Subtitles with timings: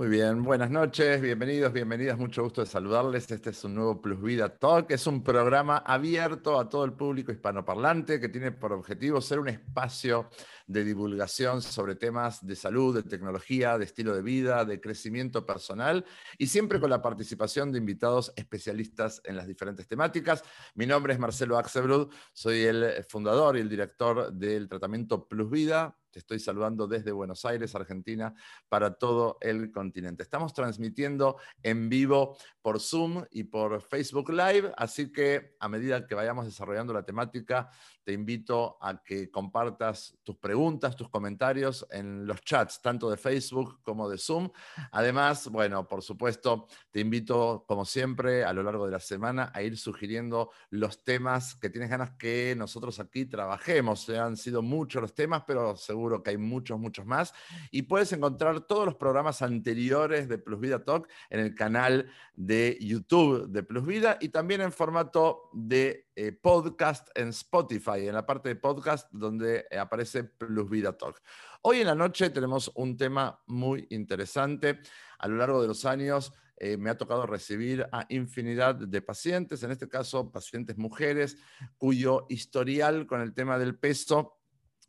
[0.00, 3.30] Muy bien, buenas noches, bienvenidos, bienvenidas, mucho gusto de saludarles.
[3.30, 7.32] Este es un nuevo Plus Vida Talk, es un programa abierto a todo el público
[7.32, 10.30] hispanoparlante que tiene por objetivo ser un espacio
[10.66, 16.06] de divulgación sobre temas de salud, de tecnología, de estilo de vida, de crecimiento personal
[16.38, 20.42] y siempre con la participación de invitados especialistas en las diferentes temáticas.
[20.76, 25.94] Mi nombre es Marcelo Axelbrud, soy el fundador y el director del tratamiento Plus Vida,
[26.10, 28.34] te estoy saludando desde Buenos Aires, Argentina,
[28.68, 30.22] para todo el continente.
[30.22, 36.14] Estamos transmitiendo en vivo por Zoom y por Facebook Live, así que a medida que
[36.14, 37.70] vayamos desarrollando la temática,
[38.04, 43.80] te invito a que compartas tus preguntas, tus comentarios en los chats, tanto de Facebook
[43.82, 44.50] como de Zoom.
[44.92, 49.62] Además, bueno, por supuesto, te invito, como siempre, a lo largo de la semana a
[49.62, 54.08] ir sugiriendo los temas que tienes ganas que nosotros aquí trabajemos.
[54.10, 57.32] Han sido muchos los temas, pero seguro que hay muchos, muchos más.
[57.70, 62.78] Y puedes encontrar todos los programas anteriores de Plus Vida Talk en el canal de
[62.80, 68.26] YouTube de Plus Vida y también en formato de eh, podcast en Spotify, en la
[68.26, 71.20] parte de podcast donde eh, aparece Plus Vida Talk.
[71.62, 74.80] Hoy en la noche tenemos un tema muy interesante.
[75.18, 79.62] A lo largo de los años eh, me ha tocado recibir a infinidad de pacientes,
[79.62, 81.38] en este caso pacientes mujeres,
[81.78, 84.39] cuyo historial con el tema del peso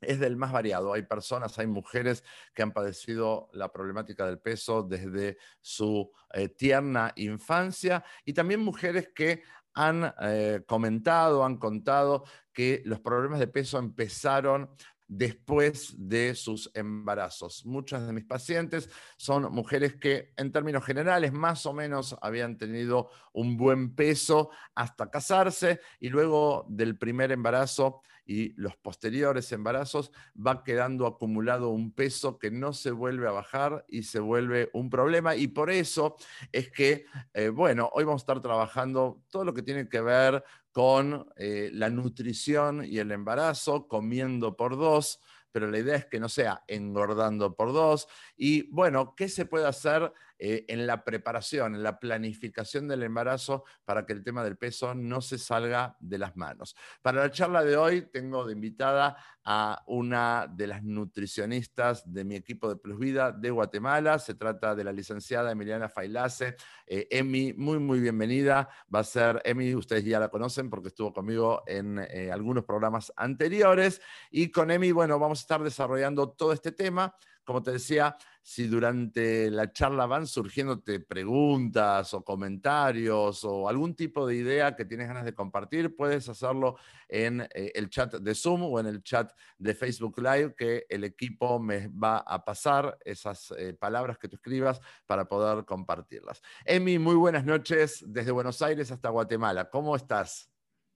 [0.01, 0.93] es del más variado.
[0.93, 6.11] Hay personas, hay mujeres que han padecido la problemática del peso desde su
[6.57, 13.47] tierna infancia y también mujeres que han eh, comentado, han contado que los problemas de
[13.47, 14.69] peso empezaron
[15.07, 17.65] después de sus embarazos.
[17.65, 23.09] Muchas de mis pacientes son mujeres que en términos generales más o menos habían tenido
[23.33, 30.63] un buen peso hasta casarse y luego del primer embarazo y los posteriores embarazos va
[30.63, 35.35] quedando acumulado un peso que no se vuelve a bajar y se vuelve un problema.
[35.35, 36.15] Y por eso
[36.51, 40.43] es que, eh, bueno, hoy vamos a estar trabajando todo lo que tiene que ver
[40.71, 45.19] con eh, la nutrición y el embarazo, comiendo por dos,
[45.51, 48.07] pero la idea es que no sea engordando por dos.
[48.37, 50.13] Y bueno, ¿qué se puede hacer
[50.43, 54.95] eh, en la preparación, en la planificación del embarazo para que el tema del peso
[54.95, 56.75] no se salga de las manos?
[57.03, 62.35] Para la charla de hoy tengo de invitada a una de las nutricionistas de mi
[62.35, 64.17] equipo de Plus Vida de Guatemala.
[64.17, 66.55] Se trata de la licenciada Emiliana Failase.
[66.87, 68.67] Eh, Emi, muy, muy bienvenida.
[68.93, 73.13] Va a ser, Emi, ustedes ya la conocen porque estuvo conmigo en eh, algunos programas
[73.15, 74.01] anteriores.
[74.31, 77.15] Y con Emi, bueno, vamos a estar desarrollando todo este tema.
[77.43, 84.27] Como te decía, si durante la charla van surgiéndote preguntas o comentarios o algún tipo
[84.27, 88.63] de idea que tienes ganas de compartir, puedes hacerlo en eh, el chat de Zoom
[88.63, 93.53] o en el chat de Facebook Live, que el equipo me va a pasar esas
[93.57, 96.41] eh, palabras que tú escribas para poder compartirlas.
[96.65, 99.69] Emi, muy buenas noches desde Buenos Aires hasta Guatemala.
[99.69, 100.51] ¿Cómo estás?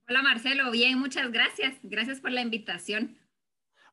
[0.07, 1.75] Hola Marcelo, bien, muchas gracias.
[1.81, 3.17] Gracias por la invitación.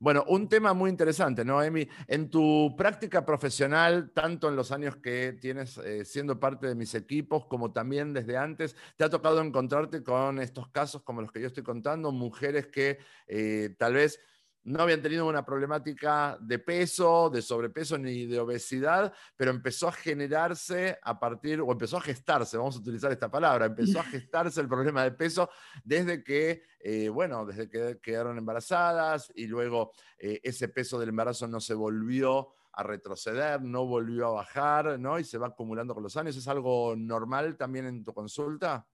[0.03, 1.89] Bueno, un tema muy interesante, ¿no, Emi?
[2.09, 6.97] En tu práctica profesional, tanto en los años que tienes eh, siendo parte de mis
[6.97, 11.41] equipos, como también desde antes, ¿te ha tocado encontrarte con estos casos como los que
[11.41, 12.11] yo estoy contando?
[12.11, 12.99] Mujeres que
[13.29, 14.19] eh, tal vez
[14.65, 19.93] no habían tenido una problemática de peso, de sobrepeso ni de obesidad, pero empezó a
[19.93, 24.61] generarse a partir, o empezó a gestarse, vamos a utilizar esta palabra, empezó a gestarse
[24.61, 25.51] el problema de peso
[25.85, 31.49] desde que, eh, bueno, desde que quedaron embarazadas y luego eh, ese peso del embarazo
[31.49, 35.19] no se volvió a retroceder, no volvió a bajar, ¿no?
[35.19, 36.37] Y se va acumulando con los años.
[36.37, 38.87] ¿Es algo normal también en tu consulta?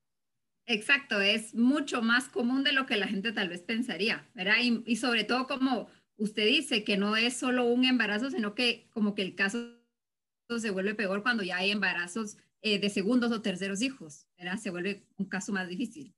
[0.70, 4.56] Exacto, es mucho más común de lo que la gente tal vez pensaría, ¿verdad?
[4.60, 9.14] Y, sobre todo como usted dice, que no es solo un embarazo, sino que como
[9.14, 9.78] que el caso
[10.58, 14.58] se vuelve peor cuando ya hay embarazos eh, de segundos o terceros hijos, ¿verdad?
[14.58, 16.14] Se vuelve un caso más difícil.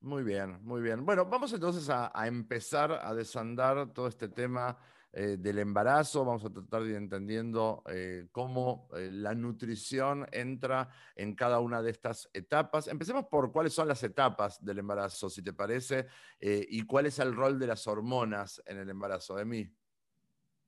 [0.00, 1.06] Muy bien, muy bien.
[1.06, 4.76] Bueno, vamos entonces a, a empezar a desandar todo este tema
[5.18, 10.90] eh, del embarazo, vamos a tratar de ir entendiendo eh, cómo eh, la nutrición entra
[11.14, 12.86] en cada una de estas etapas.
[12.86, 16.06] Empecemos por cuáles son las etapas del embarazo, si te parece,
[16.38, 19.36] y cuál es el rol de las hormonas en el embarazo.
[19.36, 19.66] De mí.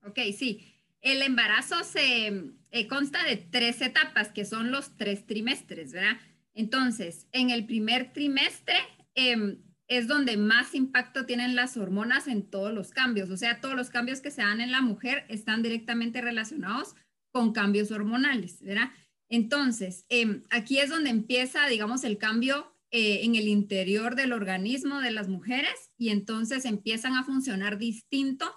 [0.06, 0.74] Ok, sí.
[1.02, 2.54] El embarazo se
[2.88, 6.16] consta de tres etapas, que son los tres trimestres, ¿verdad?
[6.54, 8.76] Entonces, en el primer trimestre
[9.14, 13.30] em, es donde más impacto tienen las hormonas en todos los cambios.
[13.30, 16.94] O sea, todos los cambios que se dan en la mujer están directamente relacionados
[17.32, 18.90] con cambios hormonales, ¿verdad?
[19.30, 25.00] Entonces, em, aquí es donde empieza, digamos, el cambio eh, en el interior del organismo
[25.00, 28.50] de las mujeres y entonces empiezan a funcionar distinto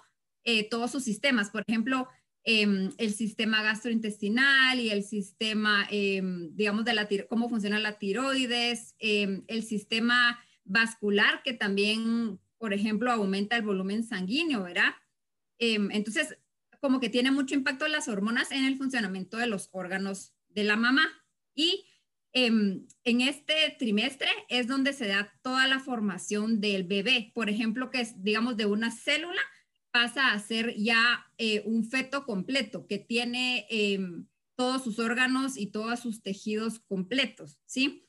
[0.44, 1.50] eh, todos sus sistemas.
[1.50, 2.08] Por ejemplo,
[2.44, 8.94] em, el sistema gastrointestinal y el sistema, em, digamos, de la cómo funciona la tiroides,
[8.98, 14.94] el sistema vascular que también, por ejemplo, aumenta el volumen sanguíneo, ¿verdad?
[15.58, 16.36] entonces,
[16.80, 20.76] como que tiene mucho impacto las hormonas en el funcionamiento de los órganos de la
[20.76, 21.08] mamá.
[21.54, 21.84] Y
[22.32, 28.00] en este trimestre es donde se da toda la formación del bebé, por ejemplo, que
[28.00, 29.42] es, digamos, de una célula
[29.92, 34.26] pasa a ser ya eh, un feto completo, que tiene em,
[34.56, 38.08] todos sus órganos y todos sus tejidos completos, ¿sí?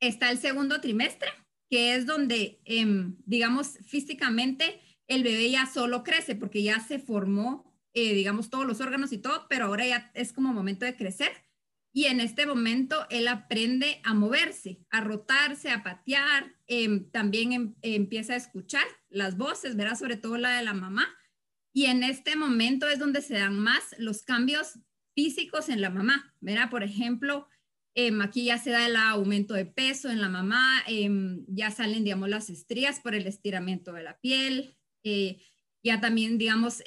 [0.00, 1.30] Está el segundo trimestre,
[1.70, 7.76] que es donde, em, digamos, físicamente el bebé ya solo crece porque ya se formó,
[7.94, 11.32] eh, digamos, todos los órganos y todo, pero ahora ya es como momento de crecer.
[11.92, 17.74] Y en este momento él aprende a moverse, a rotarse, a patear, em, también em,
[17.80, 21.08] empieza a escuchar las voces, verá sobre todo la de la mamá.
[21.72, 24.78] Y en este momento es donde se dan más los cambios
[25.14, 27.54] físicos en la mamá, verá, por ejemplo, em,
[28.22, 30.84] aquí ya se da el aumento de peso en la mamá,
[31.48, 35.42] ya salen, digamos, las estrías por el estiramiento de la piel, eh,
[35.82, 36.82] ya también, digamos,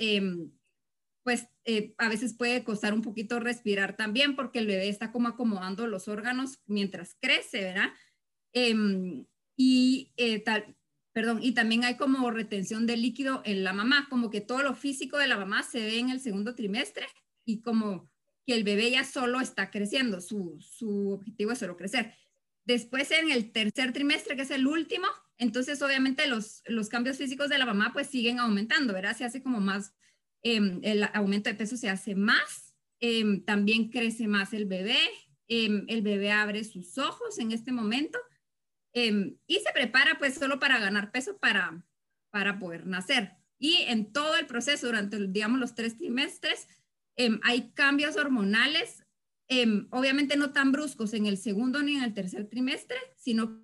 [1.23, 5.27] pues eh, a veces puede costar un poquito respirar también porque el bebé está como
[5.27, 7.89] acomodando los órganos mientras crece, ¿verdad?
[8.51, 10.75] Em, y eh, tal,
[11.13, 14.73] perdón, y también hay como retención de líquido en la mamá, como que todo lo
[14.73, 17.05] físico de la mamá se ve en el segundo trimestre
[17.45, 18.09] y como
[18.49, 22.13] que el bebé ya solo está creciendo, su, su objetivo es solo crecer.
[22.65, 25.07] Después en el tercer trimestre, que es el último,
[25.37, 29.15] entonces obviamente los, los cambios físicos de la mamá pues siguen aumentando, ¿verdad?
[29.15, 29.93] Se hace como más
[30.41, 34.99] Em, el aumento de peso se hace más, em, también crece más el bebé,
[35.47, 38.19] em, el bebé abre sus ojos en este momento
[38.91, 41.85] y se prepara pues solo para ganar peso para,
[42.31, 43.31] para poder nacer.
[43.57, 46.67] Y en todo el proceso, durante, digamos, los tres trimestres,
[47.43, 49.05] hay cambios hormonales,
[49.91, 53.61] obviamente no tan bruscos en el segundo ni en el tercer trimestre, sino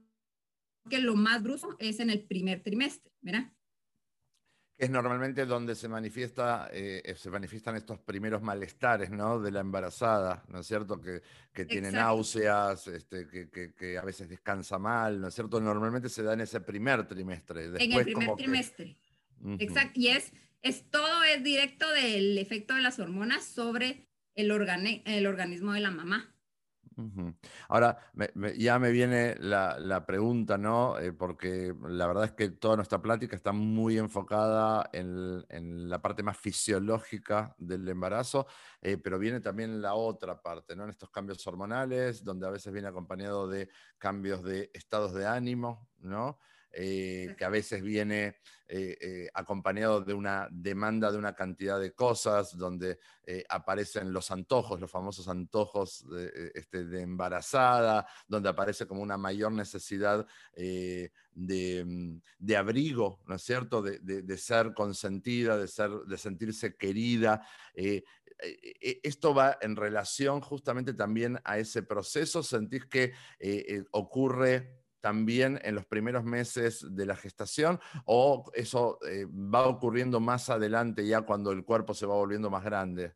[0.90, 3.52] que lo más brusco es en el primer trimestre, ¿verdad?
[4.78, 9.40] es normalmente donde se manifiesta, eh, eh, se manifiestan estos primeros malestares, ¿no?
[9.40, 11.00] De la embarazada, ¿no es cierto?
[11.00, 11.22] Que,
[11.54, 15.62] que tiene náuseas, este, que, a veces descansa mal, ¿no es cierto?
[15.62, 17.66] Normalmente se da en ese primer trimestre.
[17.66, 18.98] en el primer trimestre.
[19.60, 19.98] Exacto.
[20.00, 24.52] Y es, es todo es directo del efecto de las hormonas sobre el,
[25.06, 26.36] el organismo de la mamá.
[27.68, 27.98] Ahora,
[28.58, 30.98] ya me viene la, pregunta, ¿no?
[30.98, 36.24] Eh, porque la verdad es que toda nuestra plática está muy enfocada en, la parte
[36.24, 38.48] más fisiológica del embarazo,
[38.82, 40.86] eh, pero viene también la otra parte, ¿no?
[40.86, 45.90] En estos cambios hormonales, donde a veces viene acompañado de cambios de estados de ánimo,
[46.00, 46.40] ¿no?
[46.78, 48.36] Eh, que a veces viene
[48.68, 53.00] eh, eh, acompañado de una demanda de una cantidad de cosas, donde
[53.48, 59.54] aparecen los antojos, los famosos antojos de, este, de, embarazada, donde aparece como una mayor
[59.54, 60.28] necesidad
[60.58, 67.42] mm, de, abrigo, ¿no es cierto?, de, ser consentida, de, ser, de sentirse querida.
[69.02, 73.14] esto va en relación justamente también a ese proceso, sentís que
[73.92, 80.50] ocurre también en los primeros meses de la gestación o eso eh, va ocurriendo más
[80.50, 83.14] adelante ya cuando el cuerpo se va volviendo más grande?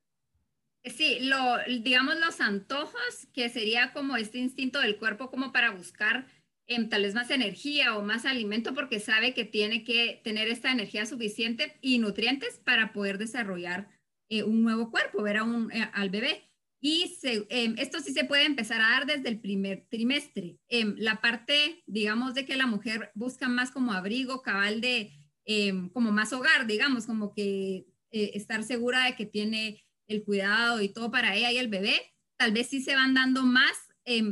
[0.83, 6.28] Sí, lo, digamos los antojos, que sería como este instinto del cuerpo como para buscar
[6.68, 10.71] em, tal vez más energía o más alimento porque sabe que tiene que tener esta
[10.71, 13.90] energía suficiente y nutrientes para poder desarrollar
[14.30, 16.48] eh, un nuevo cuerpo, ver a un, eh, al bebé.
[16.81, 17.14] Y
[17.50, 20.57] em, esto sí se puede empezar a dar desde el primer trimestre.
[20.69, 25.12] Em, la parte, digamos, de que la mujer busca más como abrigo, cabal de,
[25.45, 30.81] em, como más hogar, digamos, como que eh, estar segura de que tiene el cuidado
[30.81, 31.95] y todo para ella y el bebé,
[32.38, 33.74] tal vez sí se van dando más,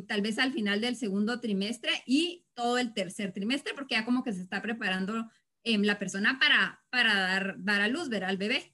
[0.08, 4.24] tal vez al final del segundo trimestre y todo el tercer trimestre, porque ya como
[4.24, 5.30] que se está preparando
[5.63, 8.74] la persona para, para dar, dar a luz, ver al bebé.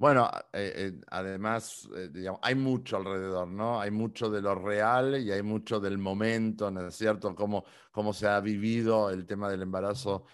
[0.00, 3.82] Bueno, eh, eh, además, eh, hay mucho alrededor, ¿no?
[3.82, 7.34] Hay mucho de lo real y hay mucho del momento, ¿no es cierto?
[7.34, 10.24] Cómo, cómo se ha vivido el tema del embarazo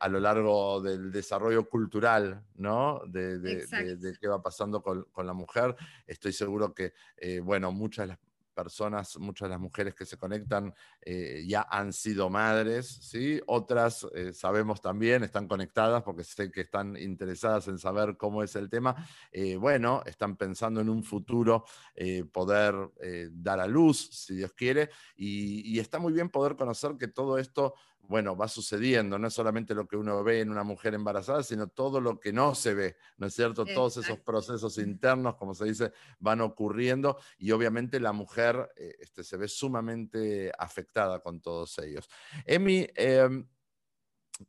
[0.00, 3.02] a lo largo del desarrollo cultural, ¿no?
[3.06, 5.76] De, de, qué va pasando con, con, la mujer.
[6.08, 6.92] Estoy seguro que,
[7.40, 8.18] bueno, muchas de las
[8.54, 13.40] personas, muchas de las mujeres que se conectan eh, ya han sido madres, ¿sí?
[13.46, 18.56] Otras eh, sabemos también, están conectadas porque sé que están interesadas en saber cómo es
[18.56, 18.94] el tema.
[19.32, 21.64] Eh, bueno, están pensando en un futuro
[22.32, 22.74] poder
[23.30, 27.74] dar a luz, si Dios quiere, y, está muy bien poder conocer que todo esto
[28.08, 31.68] bueno, va sucediendo, no es solamente lo que uno ve en una mujer embarazada, sino
[31.68, 33.64] todo lo que no se ve, ¿no es cierto?
[33.64, 39.24] Todos esos procesos internos, como se dice, van ocurriendo y obviamente la mujer eh, este,
[39.24, 42.08] se ve sumamente afectada con todos ellos.
[42.44, 43.46] Emi, em,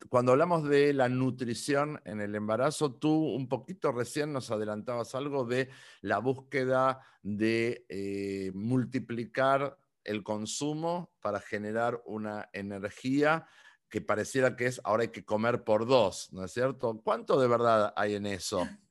[0.10, 5.46] cuando hablamos de la nutrición en el embarazo, tú un poquito recién nos adelantabas algo
[5.46, 5.70] de
[6.02, 13.48] la búsqueda de eh, multiplicar el consumo para generar una energía
[13.90, 17.02] que pareciera que es ahora hay que comer por dos, ¿no es cierto?
[17.04, 18.60] ¿Cuánto de verdad hay en eso?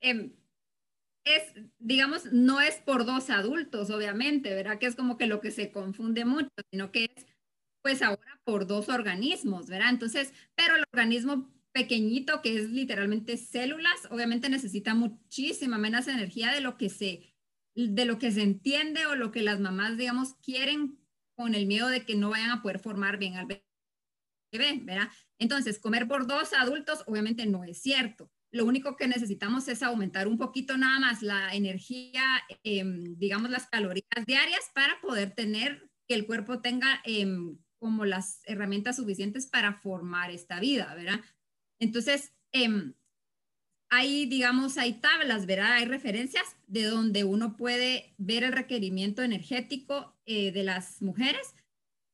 [0.00, 0.32] Em,
[1.24, 1.42] es,
[1.80, 4.78] digamos, no es por dos adultos, obviamente, ¿verdad?
[4.78, 7.26] Que es como que lo que se confunde mucho, sino que es,
[7.82, 9.90] pues ahora por dos organismos, ¿verdad?
[9.90, 16.60] Entonces, pero el organismo pequeñito, que es literalmente células, obviamente necesita muchísima menos energía de
[16.60, 17.27] lo que se
[17.86, 20.98] de lo que se entiende o lo que las mamás, digamos, quieren
[21.36, 25.08] con el miedo de que no vayan a poder formar bien al bebé, ¿verdad?
[25.38, 28.32] Entonces, comer por dos adultos obviamente no es cierto.
[28.50, 32.24] Lo único que necesitamos es aumentar un poquito nada más la energía,
[32.64, 38.40] em, digamos, las calorías diarias para poder tener que el cuerpo tenga em, como las
[38.46, 41.20] herramientas suficientes para formar esta vida, ¿verdad?
[41.78, 42.94] Entonces, em,
[43.90, 45.72] hay, digamos, hay tablas, ¿verdad?
[45.74, 51.54] Hay referencias de donde uno puede ver el requerimiento energético eh, de las mujeres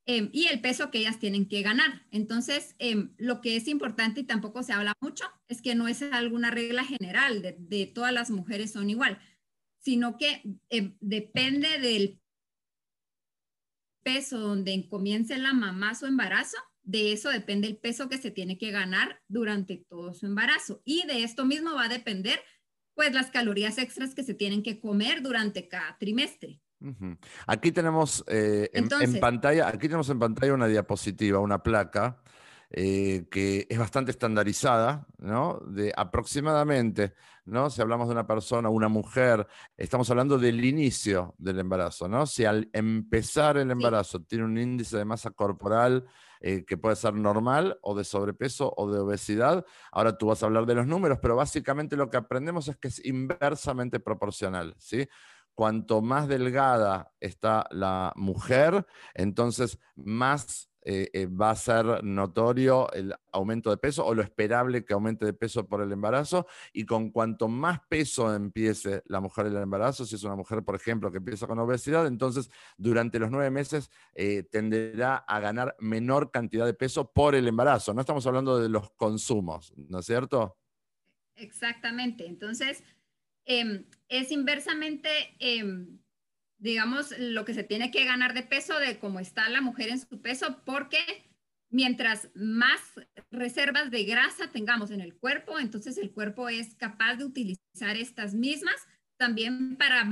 [0.05, 2.05] em, y el peso que ellas tienen que ganar.
[2.11, 6.01] Entonces, em, lo que es importante y tampoco se habla mucho es que no es
[6.01, 9.19] alguna regla general de, todas las mujeres son igual,
[9.79, 12.21] sino que em, depende del
[14.03, 18.57] peso donde comience la mamá su embarazo de eso depende el peso que se tiene
[18.57, 20.81] que ganar durante todo su embarazo.
[20.85, 22.39] Y de esto mismo va a depender,
[22.93, 26.61] pues, las calorías extras que se tienen que comer durante cada trimestre.
[27.47, 32.21] Aquí tenemos eh, en, pantalla, aquí tenemos en pantalla una diapositiva, una placa
[32.71, 35.59] eh, que es bastante estandarizada, ¿no?
[35.67, 37.13] De aproximadamente,
[37.45, 37.69] ¿no?
[37.69, 42.25] Si hablamos de una persona, una mujer, estamos hablando del inicio del embarazo, ¿no?
[42.25, 46.05] Si al empezar el embarazo tiene un índice de masa corporal
[46.41, 49.65] eh, que puede ser normal o de sobrepeso o de obesidad.
[49.91, 52.89] Ahora tú vas a hablar de los números, pero básicamente lo que aprendemos es que
[52.89, 55.07] es inversamente proporcional, ¿sí?
[55.53, 63.11] Cuanto más delgada está la mujer, entonces más eh, eh, va a ser notorio el
[63.31, 67.09] aumento de peso o lo esperable que aumente de peso por el embarazo y con
[67.09, 71.11] cuanto más peso empiece la mujer en el embarazo, si es una mujer, por ejemplo,
[71.11, 76.67] que empieza con obesidad, entonces durante los nueve meses eh, tenderá a ganar menor cantidad
[76.67, 77.91] de peso por el embarazo.
[77.95, 80.55] No estamos hablando de los consumos, ¿no es cierto?
[81.35, 82.27] Exactamente.
[82.27, 82.83] Entonces,
[83.45, 85.97] em, es inversamente em,
[86.65, 89.99] digamos, lo que se tiene que ganar de peso de cómo está la mujer en
[89.99, 90.97] su peso, porque
[91.69, 92.81] mientras más
[93.29, 98.33] reservas de grasa tengamos en el cuerpo, entonces el cuerpo es capaz de utilizar estas
[98.33, 98.75] mismas
[99.15, 100.09] también para,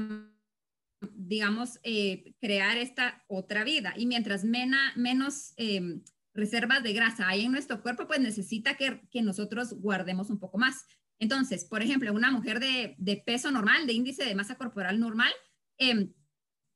[1.16, 3.96] digamos, eh, crear esta otra vida.
[3.98, 6.04] Y mientras menos em,
[6.36, 10.86] reservas de grasa hay en nuestro cuerpo, pues necesita que, nosotros guardemos un poco más.
[11.18, 15.34] Entonces, por ejemplo, una mujer de, peso normal, de índice de masa corporal normal,
[15.80, 16.14] eh,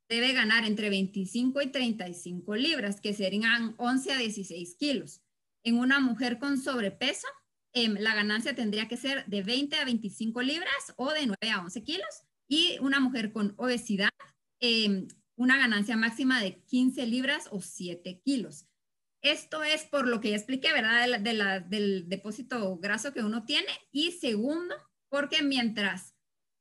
[0.09, 5.21] debe ganar entre 25 y 35 libras, que serían 11 a 16 kilos.
[5.63, 7.27] En una mujer con sobrepeso,
[7.73, 11.61] em, la ganancia tendría que ser de 20 a 25 libras o de 9 a
[11.61, 12.23] 11 kilos.
[12.47, 14.09] Y una mujer con obesidad,
[14.61, 18.65] em, una ganancia máxima de 15 libras o 7 kilos.
[19.21, 21.19] Esto es por lo que ya expliqué, ¿verdad?
[21.19, 23.67] del depósito graso que uno tiene.
[23.91, 24.75] Y segundo,
[25.09, 26.13] porque mientras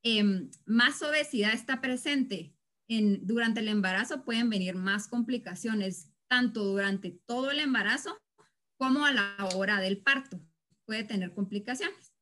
[0.03, 2.56] em, más obesidad está presente
[2.88, 8.19] durante el embarazo pueden venir más complicaciones, tanto durante todo el embarazo
[8.78, 10.40] como a la hora del parto.
[10.85, 12.12] Puede tener complicaciones.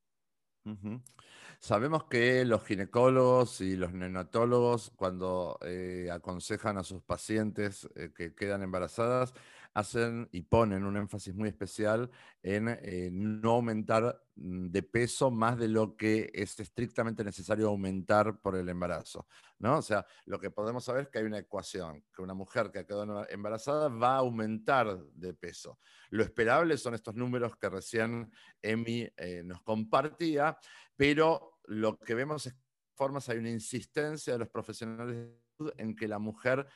[1.60, 8.34] Sabemos que los ginecólogos y los neonatólogos, cuando eh, aconsejan a sus pacientes eh, que
[8.34, 9.34] quedan embarazadas,
[9.74, 12.10] hacen y ponen un énfasis muy especial
[12.42, 18.40] en eh, no aumentar mm, de peso más de lo que es estrictamente necesario aumentar
[18.40, 19.26] por el embarazo.
[19.58, 19.78] ¿no?
[19.78, 22.80] O sea, lo que podemos saber es que hay una ecuación, que una mujer que
[22.80, 25.78] ha quedado embarazada va a aumentar de peso.
[26.10, 28.30] Lo esperable son estos números que recién
[28.62, 30.56] Emi eh, nos compartía,
[30.96, 32.60] pero lo que vemos es que
[32.94, 35.30] formas hay una insistencia de los profesionales
[35.76, 36.66] en que la mujer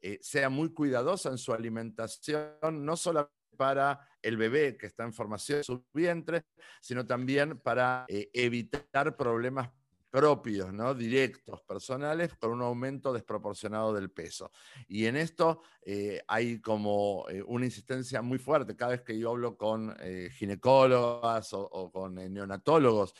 [0.00, 5.12] eh, sea muy cuidadosa en su alimentación, no solo para el bebé que está en
[5.12, 6.44] formación en su vientre,
[6.80, 9.70] sino también para eh, evitar problemas
[10.10, 10.94] propios, ¿no?
[10.94, 14.50] directos, personales, con un aumento desproporcionado del peso.
[14.88, 18.76] Y en esto eh, hay como eh, una insistencia muy fuerte.
[18.76, 23.14] Cada vez que yo hablo con eh, ginecólogas o, con neonatólogos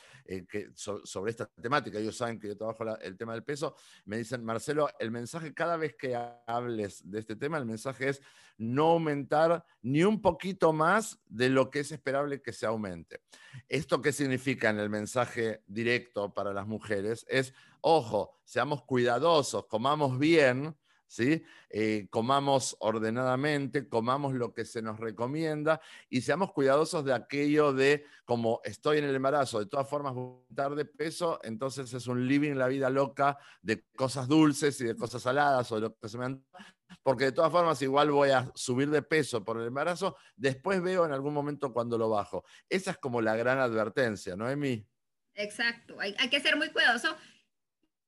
[0.75, 4.89] sobre esta temática, ellos saben que yo trabajo el tema del peso, me dicen, Marcelo,
[4.99, 8.21] el mensaje cada vez que hables de este tema, el mensaje es
[8.61, 13.21] no aumentar ni un poquito más de lo que es esperable que se aumente.
[13.67, 17.25] ¿Esto qué significa en el mensaje directo para las mujeres?
[17.27, 20.77] Es, ojo, seamos cuidadosos, comamos bien,
[21.07, 21.43] ¿sí?
[21.71, 28.05] Eh, comamos ordenadamente, comamos lo que se nos recomienda y seamos cuidadosos de aquello de,
[28.25, 32.53] como estoy en el embarazo, de todas formas voy de peso, entonces es un living
[32.53, 36.19] la vida loca de cosas dulces y de cosas saladas o de lo que se
[36.19, 36.39] me
[37.03, 41.05] porque de todas formas igual voy a subir de peso por el embarazo, después veo
[41.05, 42.43] en algún momento cuando lo bajo.
[42.69, 44.85] Esa es como la gran advertencia, ¿no, Emi?
[45.35, 47.15] Exacto, hay, que ser muy cuidadoso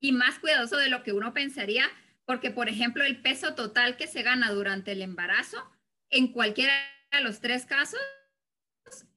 [0.00, 1.84] y más cuidadoso de lo que uno pensaría
[2.26, 5.58] porque, por ejemplo, el peso total que se gana durante el embarazo,
[6.10, 6.72] en cualquiera
[7.12, 8.00] de los tres casos,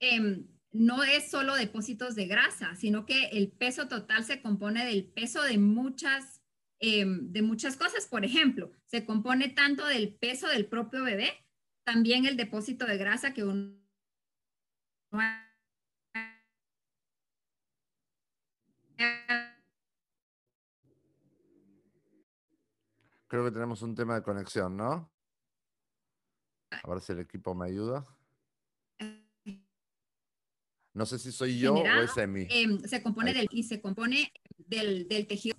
[0.00, 5.06] em, no es solo depósitos de grasa, sino que el peso total se compone del
[5.06, 6.37] peso de muchas,
[6.80, 8.06] em, de muchas cosas.
[8.06, 11.44] Por ejemplo, se compone tanto del peso del propio bebé,
[11.84, 13.78] también el depósito de grasa que uno
[23.28, 25.10] Creo que tenemos un tema de conexión, ¿no?
[26.70, 28.04] A ver si el equipo me ayuda.
[30.94, 32.46] No sé si soy yo o es Emi.
[32.50, 35.56] Em, se compone del, y se compone del, tejido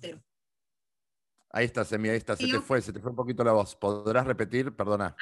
[1.50, 2.36] Ahí está, Emi, ahí está.
[2.36, 3.74] Se te fue, se te fue un poquito la voz.
[3.74, 4.72] ¿Podrás repetir?
[4.72, 5.16] Perdona.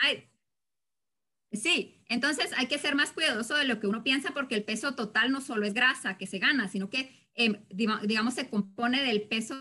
[1.52, 4.94] sí, entonces hay que ser más cuidadoso de lo que uno piensa porque el peso
[4.94, 9.22] total no solo es grasa que se gana, sino que, em, digamos, se compone del
[9.22, 9.54] peso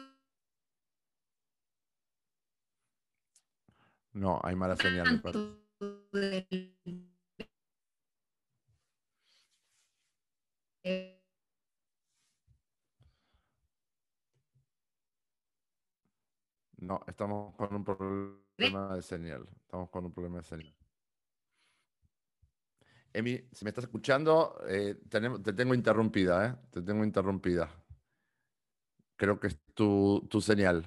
[4.17, 5.21] No, hay mala señal.
[16.77, 19.47] No, estamos con un problema de señal.
[19.61, 20.75] Estamos con un problema de señal.
[23.13, 26.55] Emi, si me estás escuchando, eh, te tengo interrumpida, ¿eh?
[26.69, 27.69] Te tengo interrumpida.
[29.15, 30.85] Creo que es tu, tu señal.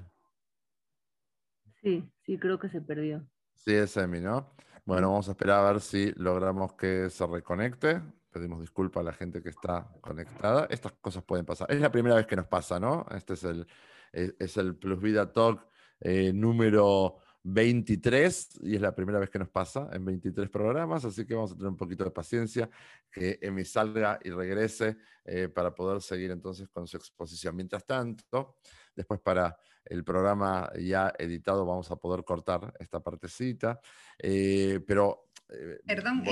[1.82, 3.26] Sí, sí, creo que se perdió.
[3.54, 4.54] Sí, es Emi, ¿no?
[4.84, 8.00] Bueno, vamos a esperar a ver si logramos que se reconecte.
[8.30, 10.66] Pedimos disculpas a la gente que está conectada.
[10.70, 11.70] Estas cosas pueden pasar.
[11.70, 13.06] Es la primera vez que nos pasa, ¿no?
[13.10, 13.66] Este es el,
[14.12, 15.66] es, el Plus Vida Talk
[16.00, 21.24] eh, número 23 y es la primera vez que nos pasa en 23 programas, así
[21.24, 22.68] que vamos a tener un poquito de paciencia
[23.10, 27.56] que Emi salga y regrese eh, para poder seguir entonces con su exposición.
[27.56, 28.56] Mientras tanto,
[28.94, 33.80] después para el programa ya editado vamos a poder cortar esta partecita,
[34.18, 35.30] eh, pero...
[35.48, 36.22] Eh, Perdón,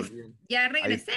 [0.49, 1.13] ya regresé.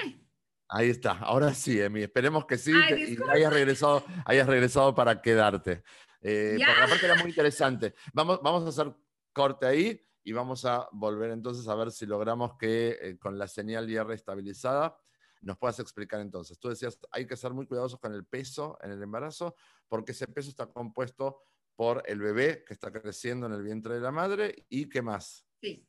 [0.70, 5.84] Ahí, está, ahora sí, Emi, esperemos que sí, y hayas regresado, hayas regresado para quedarte.
[6.22, 7.94] Eh, porque aparte era muy interesante.
[8.14, 8.96] Vamos, vamos a hacer
[9.34, 13.88] corte ahí y vamos a volver entonces a ver si logramos que con la señal
[13.88, 14.98] ya estabilizada
[15.42, 16.60] nos puedas explicar entonces.
[16.60, 19.56] Tú decías, hay que ser muy cuidadosos con el peso en el embarazo
[19.88, 21.42] porque ese peso está compuesto
[21.76, 25.48] por el bebé que está creciendo en el vientre de la madre y qué más.
[25.62, 25.88] Sí.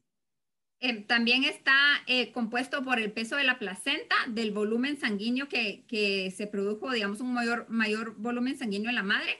[0.80, 1.74] Eh, también está
[2.06, 6.90] eh, compuesto por el peso de la placenta, del volumen sanguíneo que, que se produjo,
[6.90, 9.38] digamos, un mayor, mayor volumen sanguíneo en la madre,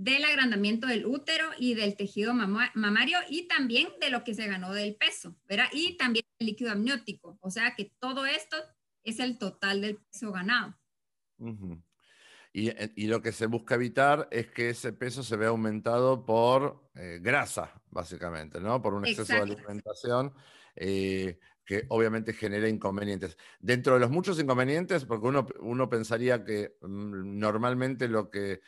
[0.00, 4.72] del agrandamiento del útero y del tejido mamario y también de lo que se ganó
[4.72, 5.66] del peso, ¿verdad?
[5.72, 8.56] Y también el líquido amniótico, o sea que todo esto
[9.04, 10.74] es el total del peso ganado.
[12.54, 16.90] Eh, y, lo que se busca evitar es que ese peso se vea aumentado por
[16.94, 18.80] eh, grasa, básicamente, ¿no?
[18.80, 20.32] Por un exceso de alimentación
[20.76, 21.38] eh,
[21.70, 23.38] que obviamente genera inconvenientes.
[23.60, 28.60] Dentro de los muchos inconvenientes, porque uno, uno pensaría que mm, normalmente lo que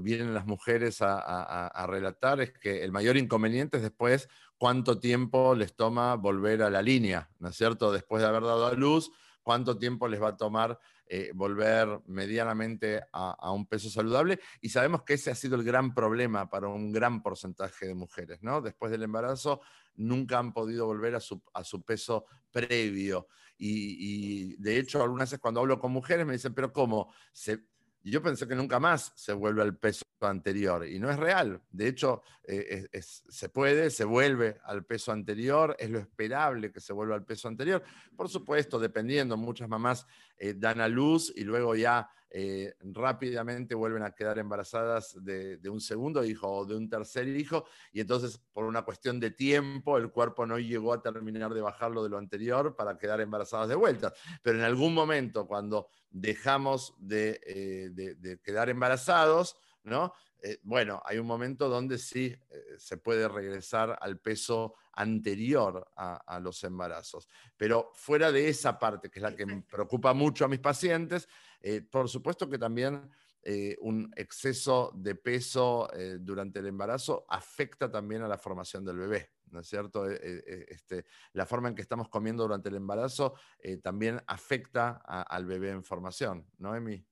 [0.00, 5.76] vienen las mujeres a, relatar es que el mayor inconveniente es después cuánto tiempo les
[5.76, 7.92] toma volver a la línea, ¿no es cierto?
[7.92, 13.00] Después de haber dado a luz, cuánto tiempo les va a tomar eh, volver medianamente
[13.12, 14.40] a, un peso saludable.
[14.60, 18.42] Y sabemos que ese ha sido el gran problema para un gran porcentaje de mujeres,
[18.42, 18.60] ¿no?
[18.60, 19.60] Después del embarazo
[19.96, 23.28] nunca han podido volver a su, peso previo.
[23.58, 27.12] Y, de hecho, algunas veces cuando hablo con mujeres me dicen, pero ¿cómo?
[27.32, 27.64] Se,
[28.02, 30.86] yo pensé que nunca más se vuelve al peso anterior.
[30.86, 31.62] Y no es real.
[31.70, 35.76] De hecho, eh, se puede, se vuelve al peso anterior.
[35.78, 37.82] Es lo esperable que se vuelva al peso anterior.
[38.16, 40.06] Por supuesto, dependiendo, muchas mamás
[40.36, 45.80] eh, dan a luz y luego ya eh, rápidamente vuelven a quedar embarazadas de, un
[45.80, 50.10] segundo hijo o de un tercer hijo, y entonces por una cuestión de tiempo el
[50.10, 54.12] cuerpo no llegó a terminar de bajarlo de lo anterior para quedar embarazadas de vuelta.
[54.42, 60.12] Pero en algún momento, cuando dejamos de, eh, quedar embarazados, ¿no?
[60.42, 62.36] Eh, bueno, hay un momento donde sí
[62.76, 67.28] se puede regresar al peso anterior a, los embarazos.
[67.56, 71.28] Pero fuera de esa parte, que es la que me preocupa mucho a mis pacientes,
[71.60, 73.10] eh, por supuesto que también
[73.42, 78.98] eh, un exceso de peso eh, durante el embarazo afecta también a la formación del
[78.98, 80.08] bebé, ¿no es cierto?
[80.08, 83.34] Este, la forma en que estamos comiendo durante el embarazo
[83.82, 87.04] también afecta al bebé en formación, ¿no, Emi?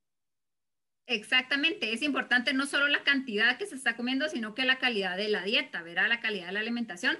[1.06, 5.18] Exactamente, es importante no solo la cantidad que se está comiendo, sino que la calidad
[5.18, 7.18] de la dieta, verá la calidad de la alimentación.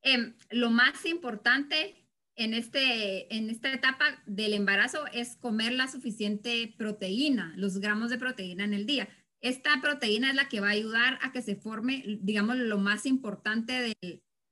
[0.00, 1.97] Em, lo más importante
[2.38, 8.18] en, este, en esta etapa del embarazo es comer la suficiente proteína, los gramos de
[8.18, 9.08] proteína en el día.
[9.40, 13.06] Esta proteína es la que va a ayudar a que se forme, digamos, lo más
[13.06, 13.96] importante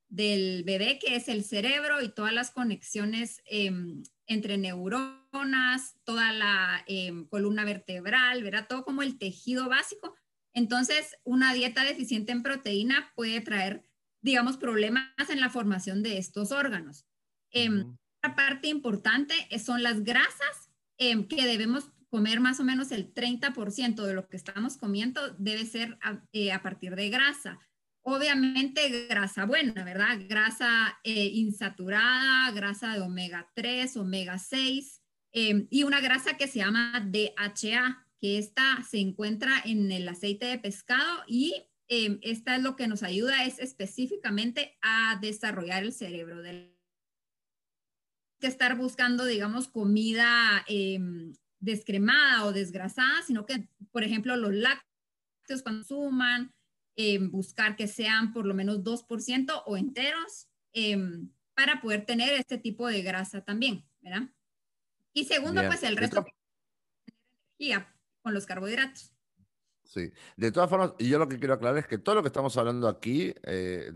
[0.09, 6.83] del, bebé, que es el cerebro y todas las conexiones em, entre neuronas, toda la
[6.87, 10.13] em, columna vertebral, verá todo como el tejido básico.
[10.53, 13.85] Entonces, una dieta deficiente en proteína puede traer,
[14.21, 17.06] digamos, problemas en la formación de estos órganos.
[17.51, 17.69] Eh,
[18.35, 24.13] parte importante son las grasas em, que debemos comer más o menos el 30% de
[24.13, 27.59] lo que estamos comiendo debe ser a, eh, partir de grasa.
[28.01, 30.17] Obviamente grasa buena, ¿verdad?
[30.29, 35.01] Grasa eh, insaturada, grasa de omega 3, omega 6
[35.33, 40.45] em, y una grasa que se llama DHA, que esta se encuentra en el aceite
[40.45, 41.53] de pescado y
[41.89, 46.76] esta es lo que nos ayuda es específicamente a desarrollar el cerebro del
[48.39, 55.63] que estar buscando, digamos, comida em, descremada o desgrasada, sino que, por ejemplo, los lácteos
[55.63, 56.53] cuando suman,
[56.95, 62.57] em, buscar que sean por lo menos 2% o enteros em, para poder tener este
[62.57, 64.29] tipo de grasa también, ¿verdad?
[65.13, 66.33] Y segundo, pues el resto de
[67.59, 69.16] energía con los carbohidratos.
[69.87, 72.27] Sí, de todas formas, y yo lo que quiero aclarar es que todo lo que
[72.27, 73.89] estamos hablando aquí, eh,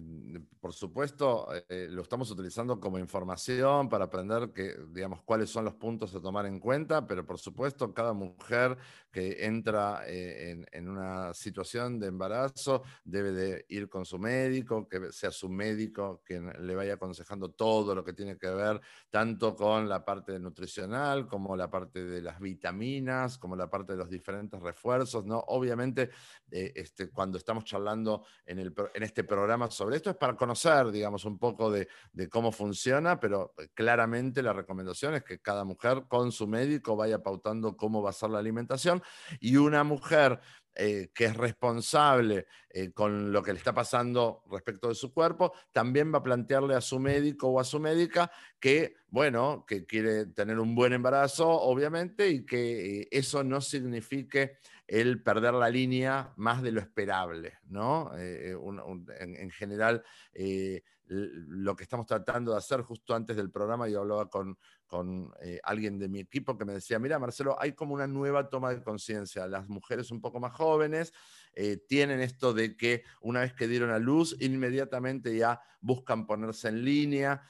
[0.62, 5.74] por supuesto, eh, lo estamos utilizando como información para aprender que, digamos, cuáles son los
[5.74, 8.78] puntos a tomar en cuenta, pero por supuesto, cada mujer
[9.12, 15.12] que entra eh, en, una situación de embarazo debe de ir con su médico, que
[15.12, 19.90] sea su médico quien le vaya aconsejando todo lo que tiene que ver, tanto con
[19.90, 24.62] la parte nutricional, como la parte de las vitaminas, como la parte de los diferentes
[24.62, 25.44] refuerzos, ¿no?
[25.48, 25.81] Obviamente
[26.52, 31.38] eh, este, cuando estamos charlando en, este programa sobre esto es para conocer, digamos, un
[31.38, 31.88] poco de,
[32.30, 37.24] cómo funciona, pero eh, claramente la recomendación es que cada mujer con su médico vaya
[37.24, 39.02] pautando cómo va a ser la alimentación
[39.40, 40.42] y una mujer
[40.74, 42.48] eh, que es responsable
[42.94, 46.80] con lo que le está pasando respecto de su cuerpo, también va a plantearle a
[46.80, 52.30] su médico o a su médica que, bueno, que quiere tener un buen embarazo, obviamente,
[52.30, 54.56] y que eso no signifique
[54.92, 58.12] el perder la línea más de lo esperable, ¿no?
[58.18, 58.58] Eh,
[59.20, 64.30] en, general, eh, lo que estamos tratando de hacer justo antes del programa, yo hablaba
[64.30, 68.06] con, con eh, alguien de mi equipo que me decía, mira, Marcelo, hay como una
[68.06, 69.48] nueva toma de conciencia.
[69.48, 71.14] Las mujeres un poco más jóvenes
[71.88, 76.84] tienen esto de que una vez que dieron a luz, inmediatamente ya buscan ponerse en
[76.84, 77.42] línea.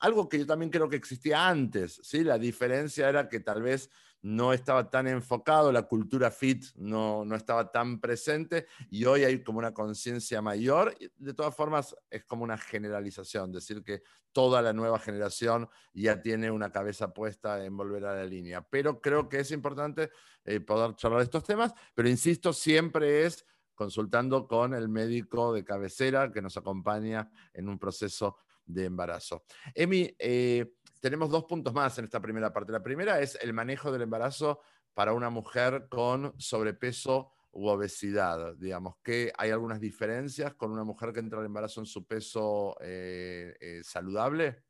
[0.00, 2.24] algo que yo también creo que existía antes, ¿sí?
[2.24, 3.88] La diferencia era que tal vez
[4.22, 9.42] no estaba tan enfocado, la cultura fit no, no estaba tan presente y hoy hay
[9.42, 10.96] como una conciencia mayor.
[11.16, 14.02] De todas formas, es como una generalización, decir que
[14.32, 18.62] toda la nueva generación ya tiene una cabeza puesta en volver a la línea.
[18.62, 20.10] Pero creo que es importante
[20.44, 26.30] eh, poder charlar estos temas, pero insisto, siempre es consultando con el médico de cabecera
[26.30, 29.44] que nos acompaña en un proceso de embarazo.
[29.74, 32.72] Emi, eh, tenemos dos puntos más en esta primera parte.
[32.72, 34.60] La primera es el manejo del embarazo
[34.94, 38.54] para una mujer con sobrepeso u obesidad.
[38.56, 42.76] Digamos que hay algunas diferencias con una mujer que entra al embarazo en su peso
[42.80, 44.62] eh, eh, saludable.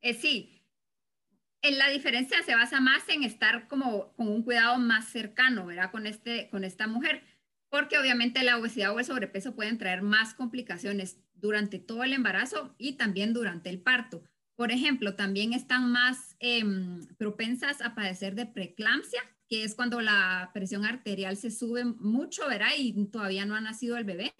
[0.00, 0.54] Eh, sí.
[1.62, 5.90] La diferencia se basa más en estar como con un cuidado más cercano, ¿verdad?
[5.90, 7.24] Con, este, con esta mujer,
[7.68, 12.76] porque obviamente la obesidad o el sobrepeso pueden traer más complicaciones durante todo el embarazo
[12.78, 14.22] y también durante el parto.
[14.58, 20.50] Por ejemplo, también están más em, propensas a padecer de preeclampsia, que es cuando la
[20.52, 22.70] presión arterial se sube mucho, ¿verdad?
[22.76, 24.34] Y todavía no ha nacido el bebé.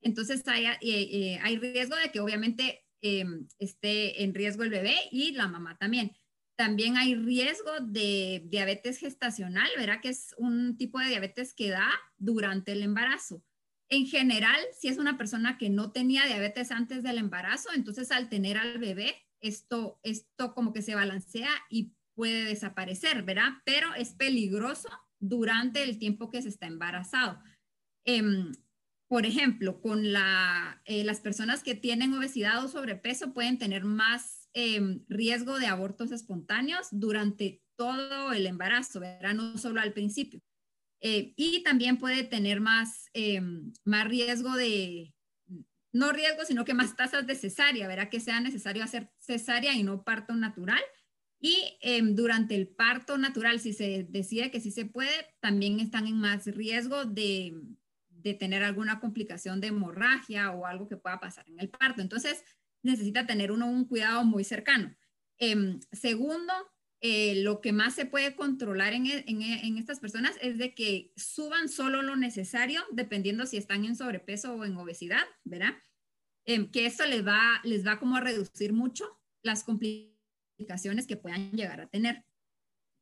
[0.00, 4.96] Entonces hay, eh, eh, hay riesgo de que obviamente em, esté en riesgo el bebé
[5.12, 6.12] y la mamá también.
[6.56, 10.00] también hay riesgo de diabetes gestacional, ¿verdad?
[10.00, 13.44] Que es un tipo de diabetes que da durante el embarazo.
[13.90, 18.30] En general, si es una persona que no tenía diabetes antes del embarazo, entonces al
[18.30, 23.52] tener al bebé, esto, esto como que se balancea y puede desaparecer, ¿verdad?
[23.64, 24.88] Pero es peligroso
[25.20, 27.40] durante el tiempo que se está embarazado.
[28.04, 28.52] Em,
[29.08, 35.04] por ejemplo, con eh, las personas que tienen obesidad o sobrepeso pueden tener más em,
[35.08, 39.34] riesgo de abortos espontáneos durante todo el embarazo, ¿verdad?
[39.34, 40.40] No solo al principio.
[41.00, 45.14] Eh, y también puede tener más, em, más riesgo de,
[45.98, 48.08] no riesgo, sino que más tasas de cesárea, ¿verdad?
[48.08, 50.80] Que sea necesario hacer cesárea y no parto natural.
[51.40, 56.06] Y em, durante el parto natural, si se decide que sí se puede, también están
[56.06, 57.60] en más riesgo de,
[58.08, 62.00] de tener alguna complicación de hemorragia o algo que pueda pasar en el parto.
[62.00, 62.44] Entonces,
[62.82, 64.94] necesita tener uno un cuidado muy cercano.
[65.38, 66.52] Em, segundo,
[67.00, 71.12] eh, lo que más se puede controlar en, en, en, estas personas es de que
[71.16, 75.74] suban solo lo necesario, dependiendo si están en sobrepeso o en obesidad, ¿verdad?
[76.48, 81.52] Em, que eso les va, les va como a reducir mucho las complicaciones que puedan
[81.52, 82.24] llegar a tener.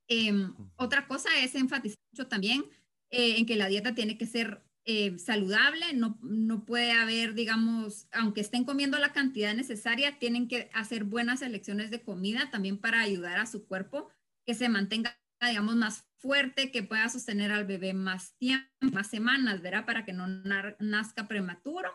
[0.09, 2.65] Em, otra cosa es enfatizar mucho también
[3.11, 8.09] eh, en que la dieta tiene que ser eh, saludable, no, no puede haber, digamos,
[8.11, 13.01] aunque estén comiendo la cantidad necesaria, tienen que hacer buenas elecciones de comida también para
[13.01, 14.09] ayudar a su cuerpo
[14.45, 19.63] que se mantenga, digamos, más fuerte, que pueda sostener al bebé más tiempo, más semanas,
[19.63, 19.87] ¿verdad?
[19.87, 21.93] Para que no nazca prematuro.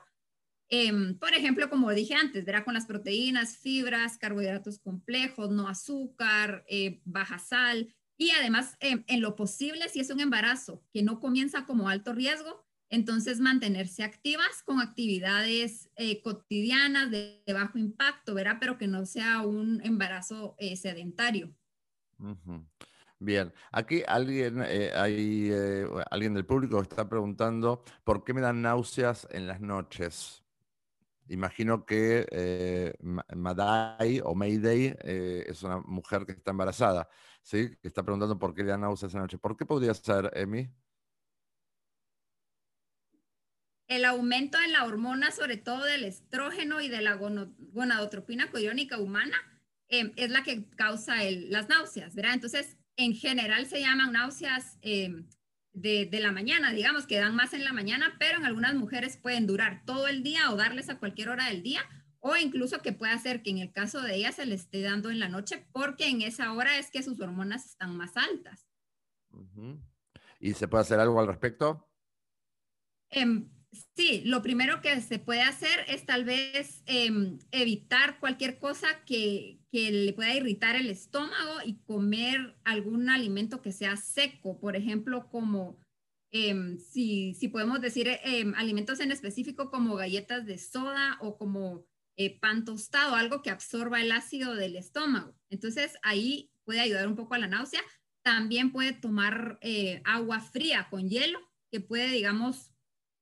[0.73, 2.63] Em, por ejemplo, como dije antes, ¿verdad?
[2.63, 7.93] Con las proteínas, fibras, carbohidratos complejos, no azúcar, eh, baja sal.
[8.17, 12.13] Y además, em, en lo posible, si es un embarazo que no comienza como alto
[12.13, 18.57] riesgo, entonces, mantenerse activas con actividades eh, cotidianas de, bajo impacto, ¿verdad?
[18.59, 21.55] Pero que no sea un embarazo eh, sedentario.
[23.17, 25.51] Bien, aquí alguien, eh, hay,
[26.11, 30.43] alguien del público está preguntando por qué me dan náuseas en las noches.
[31.31, 32.93] Imagino que
[33.35, 37.07] Madai o Mayday es una mujer que está embarazada,
[37.41, 37.75] ¿sí?
[37.81, 39.37] Que está preguntando por qué le dan náuseas en la noche.
[39.37, 40.69] ¿Por qué podría ser, Emi?
[43.91, 49.35] el aumento en la hormona, sobre todo del estrógeno y de la gonadotropina coriónica humana,
[49.89, 51.15] em, es la que causa
[51.49, 52.35] las náuseas, ¿verdad?
[52.35, 55.27] Entonces, en general se llaman náuseas em,
[55.73, 59.17] de, de, la mañana, digamos, que dan más en la mañana, pero en algunas mujeres
[59.17, 61.81] pueden durar todo el día o darles a cualquier hora del día,
[62.19, 65.09] o incluso que puede ser que en el caso de ella se le esté dando
[65.09, 68.67] en la noche, porque en esa hora es que sus hormonas están más altas.
[70.39, 71.87] ¿Y se puede hacer algo al respecto?
[73.09, 73.25] Eh,
[73.95, 79.59] Sí, lo primero que se puede hacer es tal vez em, evitar cualquier cosa que,
[79.71, 85.79] le pueda irritar el estómago y comer algún alimento que sea seco, por ejemplo, como
[86.33, 91.85] em, si, podemos decir em, alimentos en específico como galletas de soda o como
[92.17, 95.33] eh, pan tostado, algo que absorba el ácido del estómago.
[95.49, 97.81] Entonces ahí puede ayudar un poco a la náusea.
[98.23, 101.39] También puede tomar eh, agua fría con hielo,
[101.71, 102.70] que puede, digamos,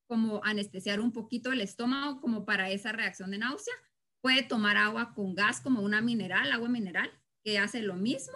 [0.09, 3.75] como anestesiar un poquito el estómago como para esa reacción de náusea.
[4.21, 7.11] Puede tomar agua con gas como una mineral, agua mineral,
[7.43, 8.33] que hace lo mismo.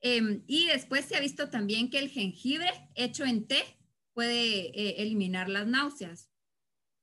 [0.00, 3.62] Em, y después se ha visto también que el jengibre hecho en té
[4.14, 6.28] puede eh, eliminar las náuseas.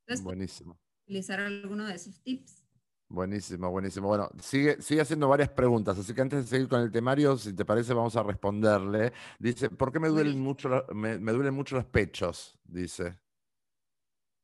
[0.02, 0.78] Entonces, buenísimo.
[1.06, 2.62] Utilizar alguno de esos tips.
[3.08, 4.10] Buenísimo, buenísimo.
[4.10, 7.54] Bueno, sigue, sigue haciendo varias preguntas, así que antes de seguir con el temario, si
[7.54, 9.14] te parece, vamos a responderle.
[9.40, 12.60] Dice, ¿por qué me duelen mucho, me duelen mucho los pechos?
[12.66, 13.23] Dice.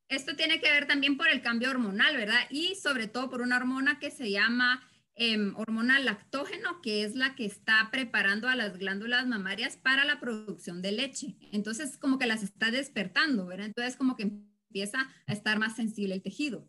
[0.09, 2.41] Esto tiene que ver también por el cambio hormonal, ¿verdad?
[2.49, 4.81] Y sobre todo por una hormona que se llama
[5.13, 10.19] em, hormona lactógeno, que es la que está preparando a las glándulas mamarias para la
[10.19, 11.37] producción de leche.
[11.51, 13.67] Entonces, como que las está despertando, ¿verdad?
[13.67, 16.67] Entonces, como que empieza a estar más sensible el tejido.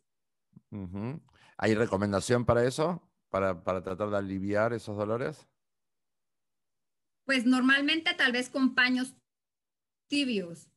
[1.56, 3.10] ¿Hay recomendación para eso?
[3.30, 5.48] Para, para tratar de aliviar esos dolores?
[7.24, 9.14] Pues normalmente tal vez con paños
[10.08, 10.69] tibios,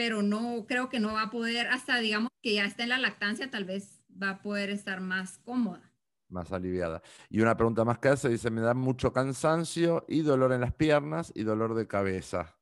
[0.00, 2.96] pero no creo que no va a poder, hasta digamos que ya está en la
[2.96, 5.92] lactancia, tal vez va a poder estar más cómoda.
[6.30, 7.02] Más aliviada.
[7.28, 10.72] Y una pregunta más que hace, dice, me da mucho cansancio y dolor en las
[10.72, 12.58] piernas y dolor de cabeza.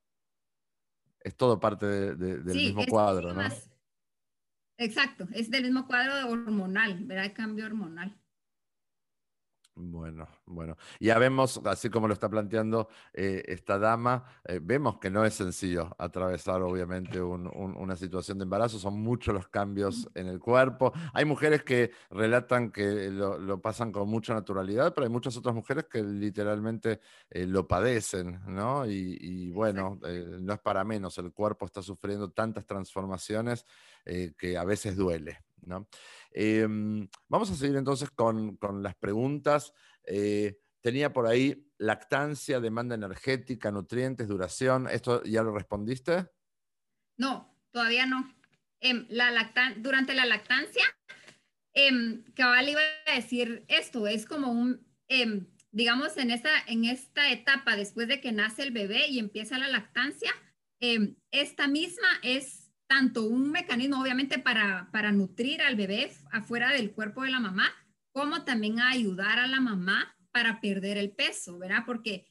[1.21, 3.43] Es todo parte del mismo cuadro, ¿no?
[4.77, 7.27] exacto, es del mismo cuadro hormonal, ¿verdad?
[7.27, 8.21] El cambio hormonal.
[9.81, 10.77] Bueno, bueno.
[10.99, 15.35] Ya vemos, así como lo está planteando eh, esta dama, eh, vemos que no es
[15.35, 20.93] sencillo atravesar obviamente una situación de embarazo, son muchos los cambios en el cuerpo.
[21.15, 25.85] Hay mujeres que relatan que lo, pasan con mucha naturalidad, pero hay muchas otras mujeres
[25.85, 26.99] que literalmente
[27.31, 28.85] eh, lo padecen, ¿no?
[28.85, 30.01] Y, bueno,
[30.41, 33.65] no es para menos, el cuerpo está sufriendo tantas transformaciones
[34.05, 35.87] que a veces duele, ¿no?
[36.31, 39.73] Em, vamos a seguir entonces con, las preguntas.
[40.05, 44.89] Eh, tenía por ahí lactancia, demanda energética, nutrientes, duración.
[44.89, 46.27] ¿Esto ya lo respondiste?
[47.17, 48.35] No, todavía no.
[48.81, 50.85] Em, la durante la lactancia,
[51.75, 54.87] eh, cabal iba a decir esto, es como un,
[55.73, 59.69] digamos, en esta, en esta etapa, después de que nace el bebé y empieza la
[59.69, 60.31] lactancia,
[61.33, 62.58] esta misma es
[62.89, 67.71] tanto un mecanismo, obviamente, para, para nutrir al bebé afuera del cuerpo de la mamá,
[68.13, 71.85] como también a ayudar a la mamá para perder el peso, ¿verdad?
[71.87, 72.27] Porque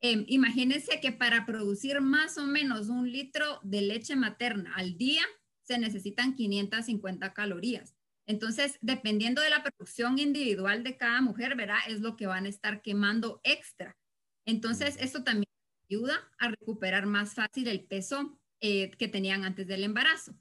[0.00, 5.22] em, imagínense que para producir más o menos un litro de leche materna al día,
[5.62, 7.94] se necesitan 550 calorías.
[8.26, 11.78] Entonces, dependiendo de la producción individual de cada mujer, ¿verdad?
[11.88, 13.96] Es lo que van a estar quemando extra.
[14.46, 15.48] Entonces, esto también
[15.88, 20.34] ayuda a recuperar más fácil el peso eh, que tenían antes del embarazo.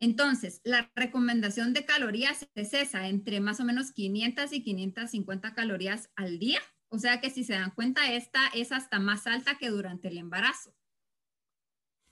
[0.00, 6.10] Entonces, la recomendación de calorías es esa, entre más o menos 500 y 550 calorías
[6.16, 6.60] al día.
[6.88, 10.16] O sea que si se dan cuenta, esta es hasta más alta que durante el
[10.16, 10.74] embarazo.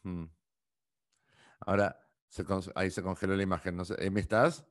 [0.03, 0.27] Hmm.
[1.61, 1.99] Ahora,
[2.75, 3.75] ahí se congeló la imagen.
[3.75, 4.67] No sé, ¿Me estás?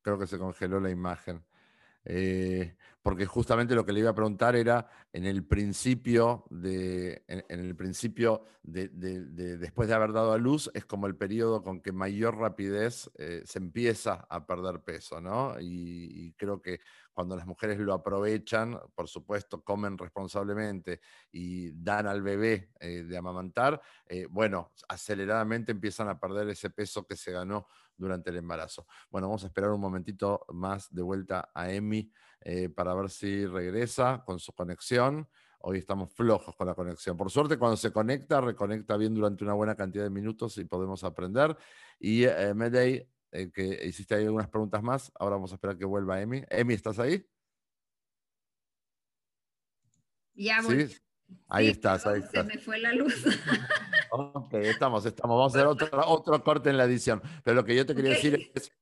[0.00, 1.44] Creo que se congeló la imagen.
[2.04, 2.74] Eh,
[3.08, 7.74] porque justamente lo que le iba a preguntar era en el principio de, en, el
[7.74, 8.86] principio de,
[9.56, 13.40] después de haber dado a luz, es como el periodo con que mayor rapidez eh,
[13.46, 15.58] se empieza a perder peso, ¿no?
[15.58, 16.80] Y, creo que
[17.18, 21.00] cuando las mujeres lo aprovechan, por supuesto, comen responsablemente
[21.32, 23.82] y dan al bebé eh, de amamantar,
[24.30, 28.86] bueno, aceleradamente empiezan a perder ese peso que se ganó durante el embarazo.
[29.10, 33.44] Bueno, vamos a esperar un momentito más de vuelta a Emi eh, para ver si
[33.46, 35.28] regresa con su conexión.
[35.60, 37.16] Hoy estamos flojos con la conexión.
[37.16, 41.02] Por suerte, cuando se conecta, reconecta bien durante una buena cantidad de minutos y podemos
[41.02, 41.56] aprender.
[41.98, 45.84] Y eh, Medei, eh, que hiciste ahí algunas preguntas más, ahora vamos a esperar que
[45.84, 46.42] vuelva Emi.
[46.48, 47.24] Emi, ¿estás ahí?
[50.34, 50.88] Ya voy.
[51.48, 52.46] Ahí estás, ahí estás.
[52.46, 53.24] Se me fue la luz.
[54.10, 55.36] ok, estamos, estamos.
[55.36, 57.20] Vamos a hacer otro, otro corte en la edición.
[57.44, 58.72] Pero lo que yo te quería decir es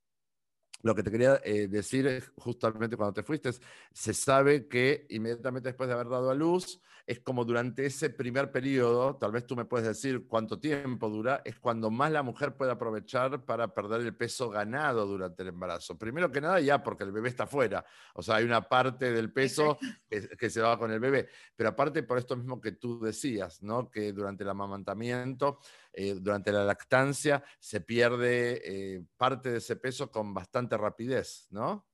[0.82, 3.50] lo que te quería eh, decir justamente cuando te fuiste,
[3.92, 8.51] se sabe que inmediatamente después de haber dado a luz, es como durante ese primer
[8.51, 12.57] periodo, tal vez tú me puedes decir cuánto tiempo dura, es cuando más la mujer
[12.57, 15.97] puede aprovechar para perder el peso ganado durante el embarazo.
[15.97, 19.33] Primero que nada ya porque el bebé está fuera, o sea, hay una parte del
[19.33, 23.62] peso que, se va con el bebé, pero aparte por esto mismo que tú decías,
[23.62, 23.88] ¿no?
[23.90, 25.61] Que durante el amamantamiento,
[25.92, 31.87] eh, durante la lactancia, se pierde eh, parte de ese peso con bastante rapidez, ¿no?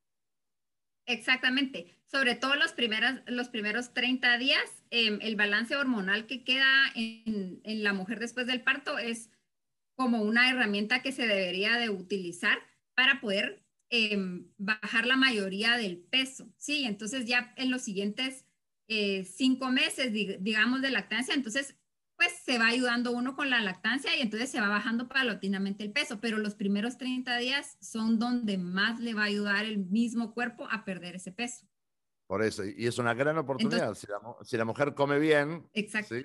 [1.07, 1.97] Exactamente.
[2.05, 7.61] Sobre todo los, primeros, los primeros 30 días, em, el balance hormonal que queda en,
[7.65, 9.31] la mujer después del parto es
[9.95, 12.59] como una herramienta que se debería de utilizar
[12.95, 16.53] para poder em, bajar la mayoría del peso.
[16.59, 18.47] Sí, entonces ya en los siguientes
[18.89, 21.77] eh, cinco meses, digamos, de lactancia, entonces
[22.23, 25.91] pues se va ayudando uno con la lactancia y entonces se va bajando paulatinamente el
[25.91, 30.33] peso, pero los primeros 30 días son donde más le va a ayudar el mismo
[30.33, 31.67] cuerpo a perder ese peso.
[32.29, 33.95] Por eso, y es una gran oportunidad.
[33.95, 36.15] si, la, si, la, mujer come bien, exacto.
[36.15, 36.23] ¿sí?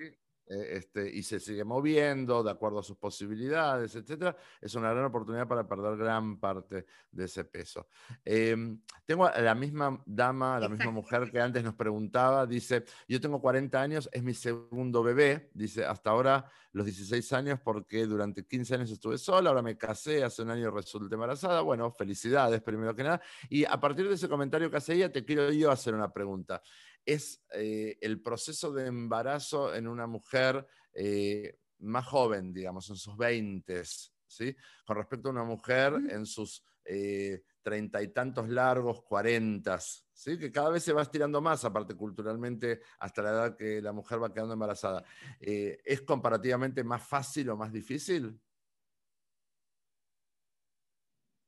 [0.49, 5.05] Eh, este, y se sigue moviendo de acuerdo a sus posibilidades, etcétera, es una gran
[5.05, 7.87] oportunidad para perder gran parte de ese peso.
[8.23, 13.19] Em, tengo a la misma dama, la misma mujer que antes nos preguntaba, dice, yo
[13.19, 18.45] tengo 40 años, es mi segundo bebé, dice, hasta ahora los 16 años porque durante
[18.45, 22.95] 15 años estuve sola, ahora me casé, hace un año resulté embarazada, bueno, felicidades primero
[22.95, 25.93] que nada, y a partir de ese comentario que hace ella, te quiero yo hacer
[25.93, 26.61] una pregunta
[27.07, 33.15] es eh, el proceso de embarazo en una mujer eh, más joven, digamos, en sus
[33.15, 33.81] 20,
[34.27, 34.55] ¿sí?
[34.85, 40.37] Con respecto a una mujer en sus eh, treinta y tantos largos, cuarentas, ¿sí?
[40.37, 44.21] Que cada vez se va estirando más, aparte culturalmente, hasta la edad que la mujer
[44.21, 45.05] va quedando embarazada.
[45.39, 48.37] ¿Es comparativamente más fácil o más difícil?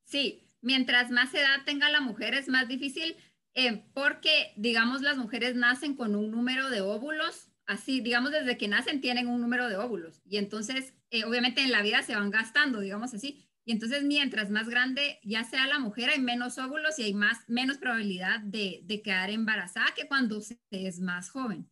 [0.06, 3.18] Sí, mientras más edad tenga la mujer es más difícil
[3.54, 8.68] eh, porque, digamos, las mujeres nacen con un número de óvulos, así, digamos, desde que
[8.68, 10.22] nacen tienen un número de óvulos.
[10.26, 13.46] Y entonces, eh, obviamente en la vida se van gastando, digamos así.
[13.66, 17.38] Y entonces, mientras más grande ya sea la mujer, hay menos óvulos y hay más,
[17.48, 21.70] menos probabilidad de, de quedar embarazada que cuando se es más joven.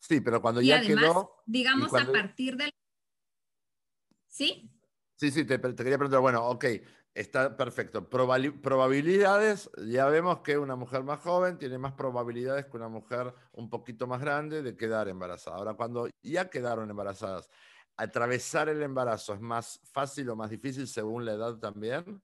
[0.00, 1.42] Sí, pero cuando ya quedó...
[1.46, 2.70] Digamos, a partir del...
[4.26, 4.70] ¿Sí?
[5.16, 6.64] Sí, sí, te, te, quería preguntar, bueno, ok,
[7.14, 8.08] está perfecto.
[8.08, 13.68] probabilidades, ya vemos que una mujer más joven tiene más probabilidades que una mujer un
[13.68, 15.56] poquito más grande de quedar embarazada.
[15.56, 17.48] Ahora, cuando ya quedaron embarazadas,
[17.96, 22.22] ¿atravesar el embarazo es más fácil o más difícil según la edad también?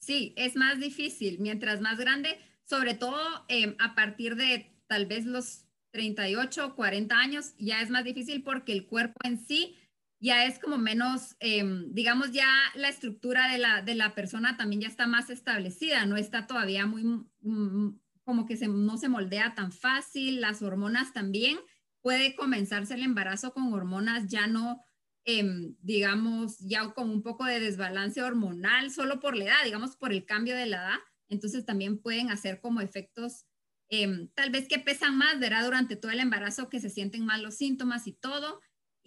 [0.00, 1.38] Sí, es más difícil.
[1.38, 3.18] Mientras más grande, sobre todo
[3.48, 8.42] em, a partir de tal vez los 38 o 40 años, ya es más difícil
[8.42, 9.76] porque el cuerpo en sí
[10.20, 14.82] ya es como menos, em, digamos, ya la estructura de la, de la persona también
[14.82, 19.72] ya está más establecida, no está todavía muy, mm, como que no se moldea tan
[19.72, 21.58] fácil, las hormonas también,
[22.02, 24.82] puede comenzarse el embarazo con hormonas ya no,
[25.24, 30.12] em, digamos, ya con un poco de desbalance hormonal, solo por la edad, digamos, por
[30.12, 30.98] el cambio de la edad,
[31.28, 33.46] entonces también pueden hacer como efectos
[33.90, 37.42] Em, tal vez que pesan más, verá durante todo el embarazo que se sienten mal
[37.42, 38.60] los síntomas y todo.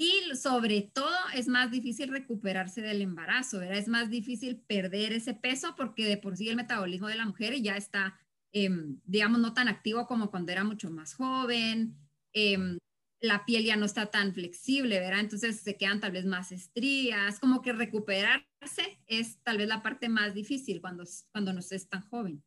[0.03, 3.77] Y sobre todo es más difícil recuperarse del embarazo, ¿verdad?
[3.77, 7.53] Es más difícil perder ese peso porque de por sí el metabolismo de la mujer
[7.61, 8.19] ya está,
[8.51, 11.95] em, digamos, no tan activo como cuando era mucho más joven.
[12.33, 12.79] Em,
[13.19, 15.19] la piel ya no está tan flexible, ¿verdad?
[15.19, 20.09] Entonces se quedan tal vez más estrías, como que recuperarse es tal vez la parte
[20.09, 22.43] más difícil cuando, cuando no es tan joven.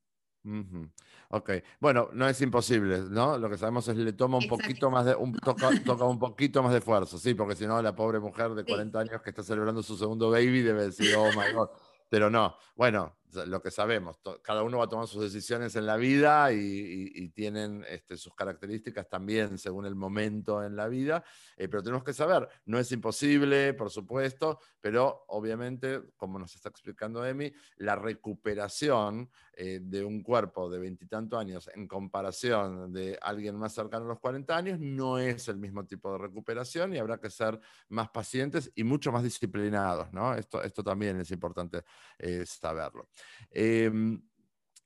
[1.31, 3.39] Ok, bueno, no es imposible, ¿no?
[3.39, 6.19] Lo que sabemos es que le toma un poquito más de, un, toca, toca, un
[6.19, 9.31] poquito más de esfuerzo, sí, porque si no, la pobre mujer de 40 años que
[9.31, 11.71] está celebrando su segundo baby debe decir, oh my God.
[12.11, 15.97] Pero no, bueno, lo que sabemos, cada uno va a tomar sus decisiones en la
[15.97, 21.25] vida y, tienen este, sus características también según el momento en la vida,
[21.57, 26.69] eh, pero tenemos que saber, no es imposible, por supuesto, pero obviamente, como nos está
[26.69, 33.57] explicando Emi, la recuperación eh, de un cuerpo de veintitantos años en comparación de alguien
[33.57, 37.19] más cercano a los 40 años no es el mismo tipo de recuperación y habrá
[37.19, 37.59] que ser
[37.89, 40.35] más pacientes y mucho más disciplinados, ¿no?
[40.35, 41.85] Esto, esto también es importante
[42.19, 43.09] eh, saberlo.
[43.51, 44.21] Em,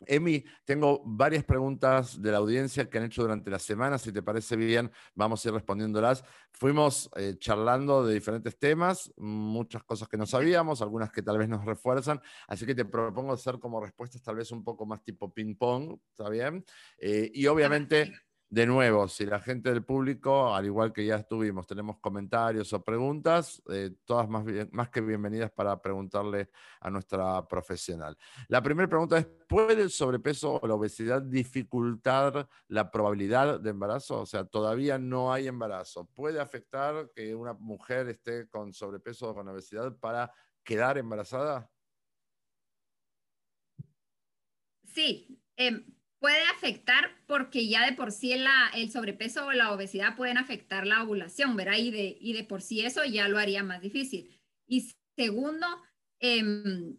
[0.07, 3.99] Emi, tengo varias preguntas de la audiencia que han hecho durante la semana.
[3.99, 6.25] Si te parece bien, vamos a ir respondiéndolas.
[6.53, 11.49] Fuimos eh, charlando de diferentes temas, muchas cosas que no sabíamos, algunas que tal vez
[11.49, 12.21] nos refuerzan.
[12.47, 16.29] Así que te propongo hacer como respuestas tal vez un poco más tipo ping-pong, ¿está
[16.29, 16.65] bien?
[16.99, 18.13] Eh, y obviamente
[18.51, 22.83] de nuevo, si la gente del público, al igual que ya estuvimos, tenemos comentarios o
[22.83, 26.49] preguntas, eh, todas más, más que bienvenidas para preguntarle
[26.81, 28.17] a nuestra profesional.
[28.49, 34.23] La primera pregunta es, ¿puede el sobrepeso o la obesidad dificultar la probabilidad de embarazo?
[34.23, 36.07] O sea, todavía no hay embarazo.
[36.15, 40.33] ¿Puede afectar que una mujer esté con sobrepeso o con obesidad para
[40.65, 41.71] quedar embarazada?
[44.87, 45.39] Sí.
[45.55, 50.87] Em, puede afectar porque ya de por sí el sobrepeso o la obesidad pueden afectar
[50.87, 51.79] la ovulación, ¿verdad?
[51.79, 54.41] Y de, y de por sí eso ya lo haría más difícil.
[54.67, 55.67] Y segundo,
[56.21, 56.97] em,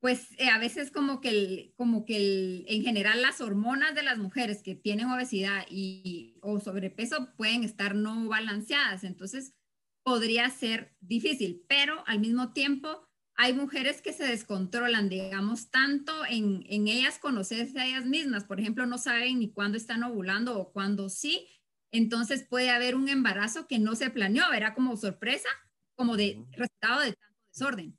[0.00, 4.02] pues eh, a veces como que, el, como que el, en general las hormonas de
[4.02, 9.54] las mujeres que tienen obesidad y, o sobrepeso pueden estar no balanceadas, entonces
[10.02, 13.05] podría ser difícil, pero al mismo tiempo
[13.36, 18.44] hay mujeres que se descontrolan, digamos, tanto en, ellas conocerse a ellas mismas.
[18.44, 21.46] Por ejemplo, no saben ni cuándo están ovulando o cuándo sí.
[21.92, 25.48] Entonces puede haber un embarazo que no se planeó, era como sorpresa,
[25.94, 27.98] como de resultado de tanto desorden.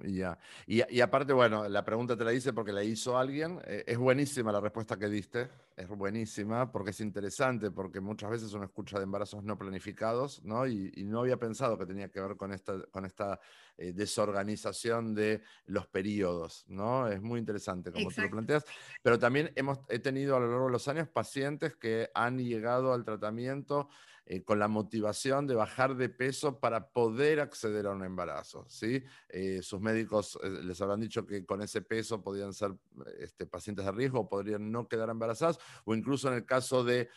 [0.00, 0.38] Ya.
[0.66, 3.60] Y, aparte, bueno, la pregunta te la hice porque la hizo alguien.
[3.64, 5.50] Eh, es buenísima la respuesta que diste.
[5.76, 10.66] Es buenísima porque es interesante, porque muchas veces uno escucha de embarazos no planificados, ¿no?
[10.66, 13.40] Y, no había pensado que tenía que ver con esta, con esta
[13.76, 17.08] eh, desorganización de los periodos, ¿no?
[17.08, 18.64] Es muy interesante como tú lo planteas.
[19.02, 22.92] Pero también hemos, he tenido a lo largo de los años pacientes que han llegado
[22.92, 23.88] al tratamiento
[24.30, 28.66] eh, con la motivación de bajar de peso para poder acceder a un embarazo.
[28.68, 29.02] ¿sí?
[29.30, 32.74] Eh, sus médicos eh, les habrán dicho que con ese peso podían ser
[33.18, 37.08] este, pacientes de riesgo podrían no quedar embarazadas, o incluso en el caso de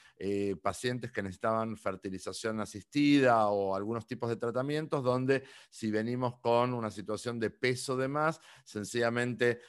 [0.62, 6.91] pacientes que necesitaban fertilización asistida o algunos tipos de tratamientos, donde si venimos con una
[6.91, 9.59] situación de peso de más, sencillamente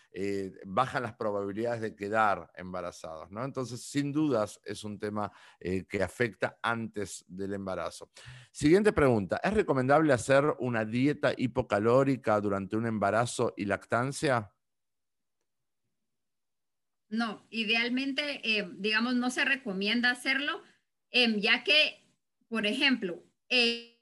[0.66, 3.30] bajan las probabilidades de quedar embarazados.
[3.30, 3.42] ¿no?
[3.42, 8.10] Entonces, sin dudas, es un tema que afecta antes del embarazo.
[8.50, 14.52] Siguiente pregunta, ¿es recomendable hacer una dieta hipocalórica durante un embarazo y lactancia?
[17.08, 20.62] No, idealmente, eh, digamos, no se recomienda hacerlo,
[21.10, 22.06] em, ya que,
[22.48, 24.00] por ejemplo, eh,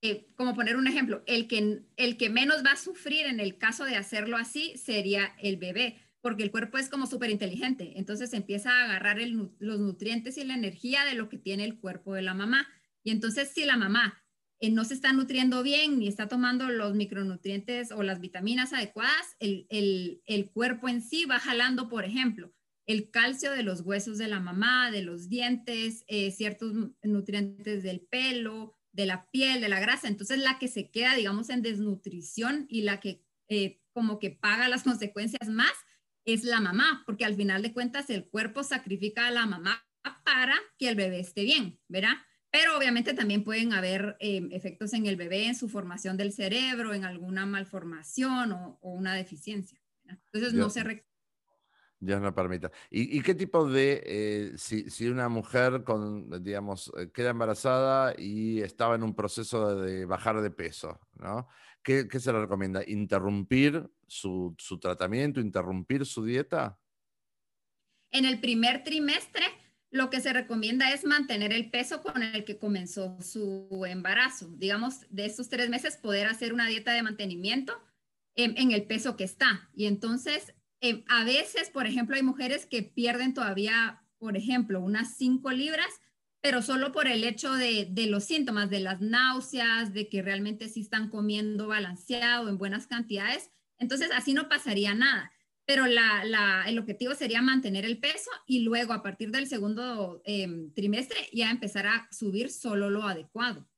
[0.00, 3.58] eh, como poner un ejemplo, el que, el que menos va a sufrir en el
[3.58, 8.34] caso de hacerlo así sería el bebé, porque el cuerpo es como súper inteligente, entonces
[8.34, 12.20] empieza a agarrar los nutrientes y la energía de lo que tiene el cuerpo de
[12.20, 12.68] la mamá.
[13.02, 14.22] Y entonces si la mamá
[14.60, 19.36] eh, no se está nutriendo bien ni está tomando los micronutrientes o las vitaminas adecuadas,
[19.38, 22.52] el, cuerpo en sí va jalando, por ejemplo,
[22.84, 28.02] el calcio de los huesos de la mamá, de los dientes, eh, ciertos nutrientes del
[28.02, 30.08] pelo, de la piel, de la grasa.
[30.08, 34.68] Entonces la que se queda, digamos, en desnutrición y la que eh, como que paga
[34.68, 35.72] las consecuencias más
[36.32, 39.84] es la mamá, porque al final de cuentas el cuerpo sacrifica a la mamá
[40.24, 42.14] para que el bebé esté bien, ¿verdad?
[42.50, 46.94] Pero obviamente también pueden haber eh, efectos en el bebé, en su formación del cerebro,
[46.94, 49.80] en alguna malformación o, una deficiencia.
[50.04, 50.82] Entonces no se
[52.00, 52.70] Dios no permita.
[52.90, 58.94] ¿Y, qué tipo de, eh, si, una mujer con, digamos, eh, queda embarazada y estaba
[58.94, 61.48] en un proceso de bajar de peso, ¿no?
[61.82, 62.82] ¿Qué, se le recomienda?
[62.86, 66.78] ¿Interrumpir su, tratamiento, interrumpir su dieta?
[68.10, 69.44] En el primer trimestre,
[69.90, 74.48] lo que se recomienda es mantener el peso con el que comenzó su embarazo.
[74.56, 77.80] Digamos, de estos tres meses, poder hacer una dieta de mantenimiento
[78.34, 79.68] en, el peso que está.
[79.74, 85.16] Y entonces eh, a veces, por ejemplo, hay mujeres que pierden todavía, por ejemplo, unas
[85.16, 86.00] 5 libras,
[86.40, 90.82] pero solo por el hecho de, los síntomas, de las náuseas, de que realmente sí
[90.82, 93.50] están comiendo balanceado en buenas cantidades.
[93.78, 95.32] Entonces, así no pasaría nada.
[95.64, 101.28] Pero el objetivo sería mantener el peso y luego, a partir del segundo em, trimestre,
[101.32, 103.68] ya empezar a subir solo lo adecuado.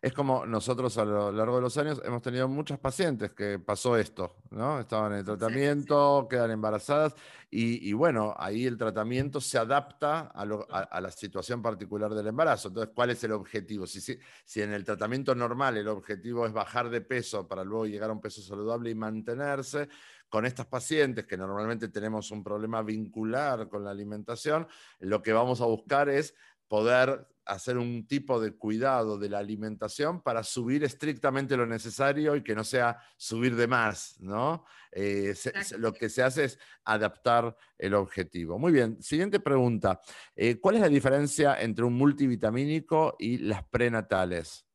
[0.00, 3.96] Es como nosotros a lo largo de los años hemos tenido muchas pacientes que pasó
[3.96, 4.80] esto, ¿no?
[4.80, 7.14] Estaban en el tratamiento, quedan embarazadas
[7.50, 12.68] y, bueno, ahí el tratamiento se adapta a, la situación particular del embarazo.
[12.68, 13.86] Entonces, ¿cuál es el objetivo?
[13.86, 18.10] Si, si, en el tratamiento normal el objetivo es bajar de peso para luego llegar
[18.10, 19.88] a un peso saludable y mantenerse,
[20.28, 24.68] con estas pacientes que normalmente tenemos un problema vincular con la alimentación,
[25.00, 26.34] lo que vamos a buscar es
[26.68, 32.42] poder hacer un tipo de cuidado de la alimentación para subir estrictamente lo necesario y
[32.42, 34.64] que no sea subir de más, ¿no?
[34.92, 35.34] Eh,
[35.78, 38.58] lo que se hace es adaptar el objetivo.
[38.58, 40.00] Muy bien, siguiente pregunta.
[40.36, 44.66] Eh, ¿Cuál es la diferencia entre un multivitamínico y las prenatales?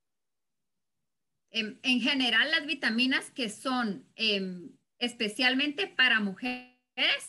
[1.52, 6.74] En, general, las vitaminas que son em, especialmente para mujeres,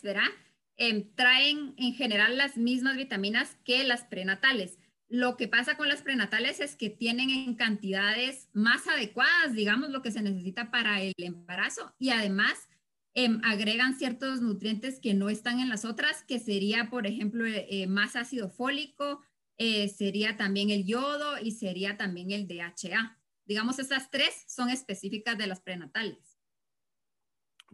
[0.03, 0.30] ¿verdad?
[0.76, 4.78] Em, traen en general las mismas vitaminas que las prenatales
[5.15, 10.03] lo que pasa con las prenatales es que tienen en cantidades más adecuadas, digamos, lo
[10.03, 12.69] que se necesita para el embarazo y además
[13.15, 17.65] em, agregan ciertos nutrientes que no están en las otras, que sería, por ejemplo, eh,
[17.71, 19.21] eh, más ácido fólico,
[19.57, 23.17] eh, sería también el yodo y sería también el DHA.
[23.45, 26.34] Digamos, esas tres son específicas de las prenatales.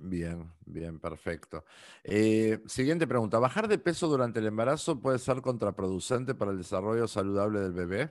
[0.02, 1.64] Bien, bien, perfecto.
[2.04, 3.38] Eh, siguiente pregunta.
[3.38, 8.10] ¿Bajar de peso durante el embarazo puede ser contraproducente para el desarrollo saludable del bebé?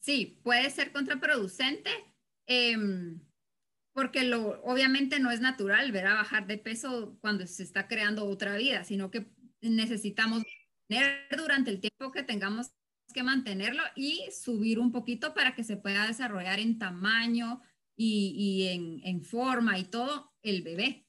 [0.00, 1.90] Sí, puede ser contraproducente
[2.46, 3.20] em,
[3.92, 8.26] porque lo, obviamente no es natural ver a bajar de peso cuando se está creando
[8.26, 9.26] otra vida, sino que
[9.62, 10.42] necesitamos
[10.86, 12.72] tener durante el tiempo que tengamos
[13.12, 17.62] que mantenerlo y subir un poquito para que se pueda desarrollar en tamaño,
[18.02, 21.06] y, en, forma y todo el bebé.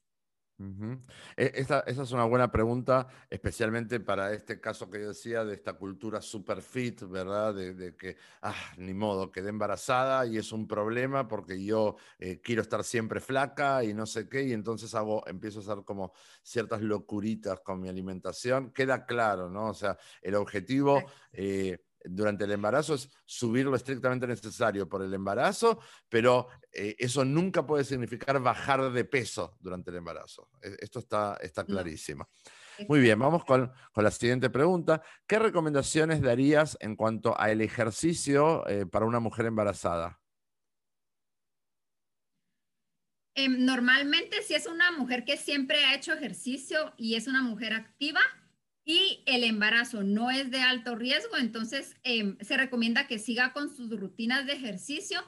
[1.38, 5.74] E, esa, es una buena pregunta, especialmente para este caso que yo decía de esta
[5.74, 7.56] cultura super fit, ¿verdad?
[7.56, 12.62] De, que, ah, ni modo, quedé embarazada y es un problema porque yo eh, quiero
[12.62, 16.14] estar siempre flaca y no sé qué, y entonces hago, empiezo a hacer como
[16.44, 18.72] ciertas locuritas con mi alimentación.
[18.72, 19.70] Queda claro, ¿no?
[19.70, 21.04] O sea, el objetivo
[22.06, 25.80] durante el embarazo es subir lo estrictamente necesario por el embarazo,
[26.10, 30.50] pero eh, eso nunca puede significar bajar de peso durante el embarazo.
[30.62, 32.30] E, esto está, está clarísimo.
[32.88, 35.04] Muy bien, vamos con, la siguiente pregunta.
[35.28, 40.20] ¿Qué recomendaciones darías en cuanto al ejercicio eh, para una mujer embarazada?
[43.36, 47.74] Em, normalmente, si es una mujer que siempre ha hecho ejercicio y es una mujer
[47.74, 48.20] activa,
[48.84, 53.74] y el embarazo no es de alto riesgo, entonces em, se recomienda que siga con
[53.74, 55.22] sus rutinas de ejercicio,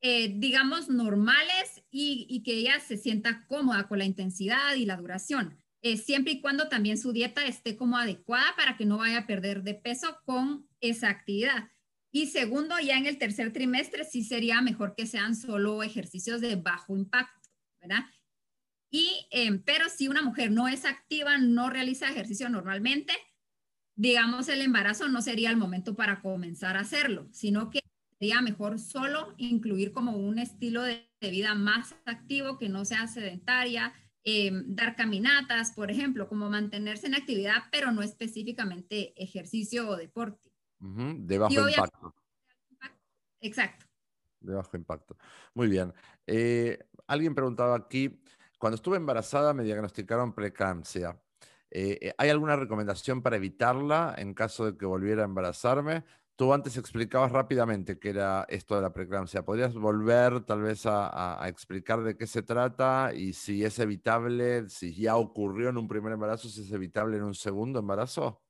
[0.00, 5.56] eh, digamos, normales y, que ella se sienta cómoda con la intensidad y la duración,
[5.80, 9.26] eh, siempre y cuando también su dieta esté como adecuada para que no vaya a
[9.26, 11.70] perder de peso con esa actividad.
[12.12, 16.56] Y segundo, ya en el tercer trimestre sí sería mejor que sean solo ejercicios de
[16.56, 17.48] bajo impacto,
[17.80, 18.04] ¿verdad?
[18.94, 23.12] Y, em, pero si una mujer no es activa, no realiza ejercicio normalmente,
[23.96, 27.80] digamos, el embarazo no sería el momento para comenzar a hacerlo, sino que
[28.20, 33.92] sería mejor solo incluir como un estilo de, vida más activo, que no sea sedentaria,
[34.22, 40.52] eh, dar caminatas, por ejemplo, como mantenerse en actividad, pero no específicamente ejercicio o deporte.
[40.78, 42.14] de bajo impacto.
[43.40, 43.86] Exacto.
[44.38, 45.16] De bajo impacto.
[45.52, 45.92] Muy bien.
[46.28, 46.78] Eh,
[47.08, 48.20] alguien preguntaba aquí,
[48.64, 51.20] cuando estuve embarazada me diagnosticaron preeclampsia.
[51.70, 56.02] Eh, ¿Hay alguna recomendación para evitarla en caso de que volviera a embarazarme?
[56.34, 59.44] Tú antes explicabas rápidamente qué era esto de la preeclampsia.
[59.44, 64.94] ¿Podrías volver tal vez a, explicar de qué se trata y si es evitable, si
[64.94, 68.42] ya ocurrió en un primer embarazo, si es evitable en un segundo embarazo?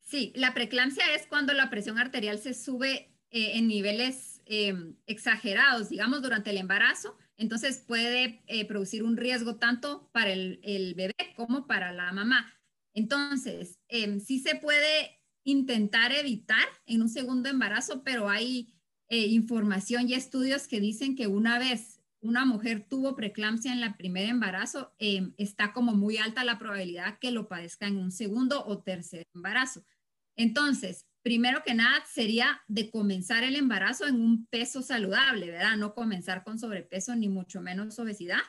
[0.00, 5.90] Sí, la preeclampsia es cuando la presión arterial se sube eh, en niveles em, exagerados,
[5.90, 7.18] digamos, durante el embarazo.
[7.36, 12.52] Entonces puede eh, producir un riesgo tanto para el, bebé como para la mamá.
[12.94, 18.72] Entonces, em, sí se puede intentar evitar en un segundo embarazo, pero hay
[19.08, 23.94] eh, información y estudios que dicen que una vez una mujer tuvo preeclampsia en el
[23.96, 28.64] primer embarazo, em, está como muy alta la probabilidad que lo padezca en un segundo
[28.64, 29.84] o tercer embarazo.
[30.34, 35.76] Entonces, primero que nada sería de comenzar el embarazo en un peso saludable, ¿verdad?
[35.76, 38.42] No comenzar con sobrepeso ni mucho menos obesidad,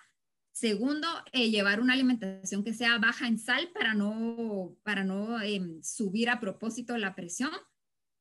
[0.55, 5.83] Segundo, eh, llevar una alimentación que sea baja en sal para no, para no em,
[5.83, 7.51] subir a propósito la presión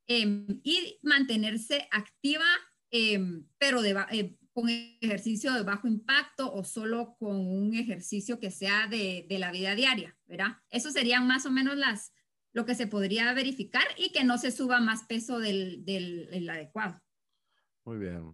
[0.08, 2.44] em, y mantenerse activa,
[2.90, 8.50] em, pero de, eh, con ejercicio de bajo impacto o solo con un ejercicio que
[8.50, 10.56] sea de, de, la vida diaria, ¿verdad?
[10.70, 12.13] Eso serían más o menos las,
[12.54, 16.98] lo que se podría verificar y que no se suba más peso del, del adecuado.
[17.84, 18.32] Muy bien.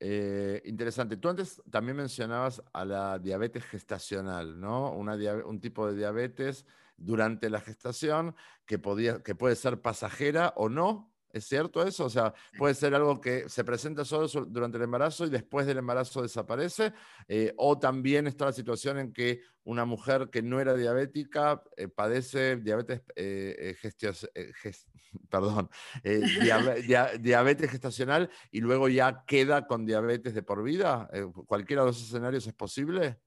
[0.00, 1.18] Eh, interesante.
[1.18, 4.92] Tú antes también mencionabas a la diabetes gestacional, ¿no?
[4.92, 6.64] Una un tipo de diabetes
[6.96, 8.34] durante la gestación
[8.64, 12.06] que, podía, que puede ser pasajera o no, ¿Es cierto eso?
[12.06, 15.78] O sea, puede ser algo que se presenta solo durante el embarazo y después del
[15.78, 16.92] embarazo desaparece.
[17.28, 21.88] Eh, o también está la situación en que una mujer que no era diabética eh,
[21.88, 23.76] padece diabetes, eh,
[25.30, 25.70] perdón,
[27.20, 31.08] diabetes gestacional y luego ya queda con diabetes de por vida.
[31.46, 33.20] ¿Cualquiera de los escenarios es posible?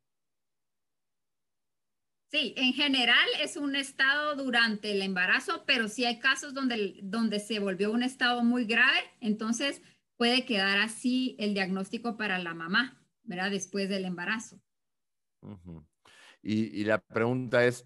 [2.34, 7.40] Sí, en general es un estado durante el embarazo, pero sí hay casos donde, donde
[7.40, 9.84] se volvió un estado muy grave, entonces
[10.18, 13.52] puede quedar así el diagnóstico para la mamá, ¿verdad?
[13.52, 14.60] Después del embarazo.
[16.42, 17.86] y, la pregunta es,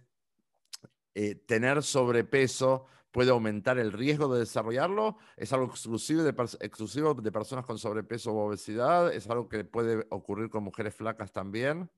[1.14, 5.18] eh, ¿tener sobrepeso puede aumentar el riesgo de desarrollarlo?
[5.36, 6.30] ¿Es algo exclusivo de,
[6.62, 9.14] exclusivo de personas con sobrepeso o obesidad?
[9.14, 11.92] ¿Es algo que puede ocurrir con mujeres flacas también?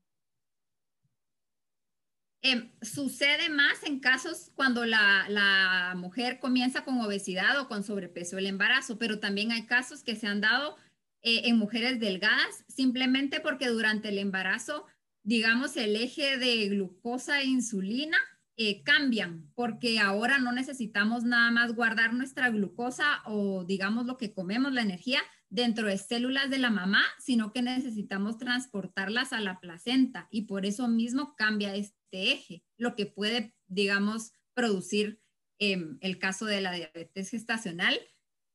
[2.42, 8.46] Em, sucede más en casos cuando la, mujer comienza con obesidad o con sobrepeso el
[8.46, 10.76] embarazo, pero también hay casos que se han dado
[11.22, 14.86] eh, en mujeres delgadas simplemente porque durante el embarazo,
[15.22, 18.16] digamos, el eje de glucosa e insulina
[18.56, 24.32] eh, cambian porque ahora no necesitamos nada más guardar nuestra glucosa o digamos lo que
[24.32, 25.20] comemos, la energía,
[25.50, 30.64] dentro de células de la mamá, sino que necesitamos transportarlas a la placenta y por
[30.64, 35.20] eso mismo cambia este eje, lo que puede, digamos, producir
[35.58, 37.98] em, el caso de la diabetes gestacional,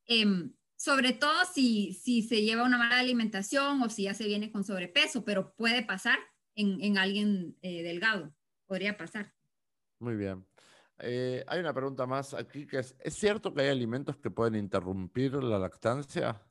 [0.06, 4.64] em, sobre todo si, se lleva una mala alimentación o si ya se viene con
[4.64, 6.20] sobrepeso, pero puede pasar
[6.56, 8.34] en, alguien eh, delgado,
[8.66, 9.34] podría pasar.
[10.00, 10.46] Muy bien.
[11.00, 14.56] Eh, hay una pregunta más aquí que es, ¿es cierto que hay alimentos que pueden
[14.56, 16.42] interrumpir la lactancia?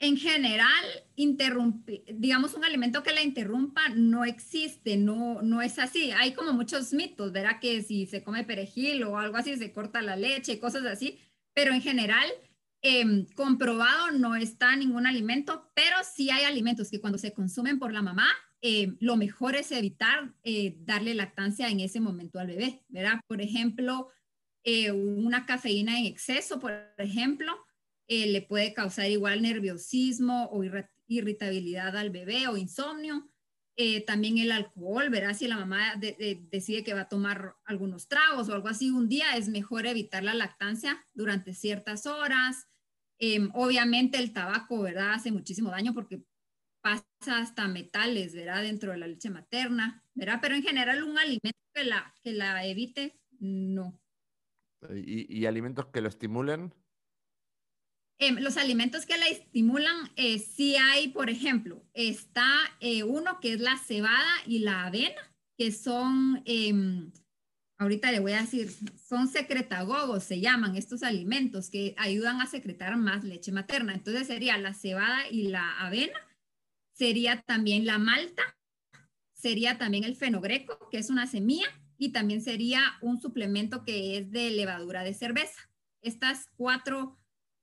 [0.00, 0.84] En general,
[1.16, 6.12] digamos, un alimento que la interrumpa no existe, no, no es así.
[6.12, 7.58] Hay como muchos mitos, ¿verdad?
[7.60, 11.18] Que si se come perejil o algo así, se corta la leche, cosas así,
[11.52, 12.26] pero en general,
[12.80, 17.92] em, comprobado no está ningún alimento, pero sí hay alimentos que cuando se consumen por
[17.92, 18.28] la mamá,
[18.60, 23.20] em, lo mejor es evitar eh, darle lactancia en ese momento al bebé, ¿verdad?
[23.26, 24.10] Por ejemplo,
[24.62, 27.52] eh, una cafeína en exceso, por ejemplo,
[28.08, 30.64] eh, le puede causar igual nerviosismo o
[31.06, 33.30] irritabilidad al bebé o insomnio.
[33.76, 35.94] Eh, también el alcohol, verá si la mamá
[36.50, 40.24] decide que va a tomar algunos tragos o algo así un día, es mejor evitar
[40.24, 42.66] la lactancia durante ciertas horas.
[43.20, 45.12] Em, obviamente el tabaco, ¿verdad?
[45.12, 46.24] Hace muchísimo daño porque
[46.80, 48.62] pasa hasta metales, ¿verdad?
[48.62, 50.38] Dentro de la leche materna, ¿verdad?
[50.40, 54.00] Pero en general un alimento que la, que la evite, no.
[54.94, 56.72] ¿Y, y alimentos que lo estimulen?
[58.20, 62.48] Em, los alimentos que la estimulan, eh, sí hay, por ejemplo, está
[62.80, 65.20] eh, uno que es la cebada y la avena,
[65.56, 67.12] que son, em,
[67.78, 68.72] ahorita le voy a decir,
[69.08, 73.94] son secretagogos, se llaman estos alimentos que ayudan a secretar más leche materna.
[73.94, 76.18] Entonces sería la cebada y la avena,
[76.92, 78.42] sería también la malta,
[79.32, 84.30] sería también el fenogreco, que es una semilla, y también sería un suplemento que es
[84.32, 85.70] de levadura de cerveza.
[86.02, 87.16] Estas cuatro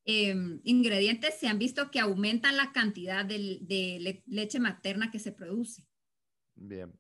[0.05, 5.85] em, ingredientes se han visto que aumentan la cantidad de, leche materna que se produce.
[6.55, 6.93] Bien.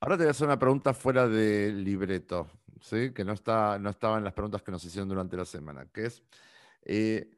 [0.00, 2.48] Ahora te voy a hacer una pregunta fuera de libreto,
[2.80, 3.12] ¿sí?
[3.12, 6.06] que no, está, no estaba en las preguntas que nos hicieron durante la semana, que
[6.06, 6.22] es,
[6.82, 7.30] eh,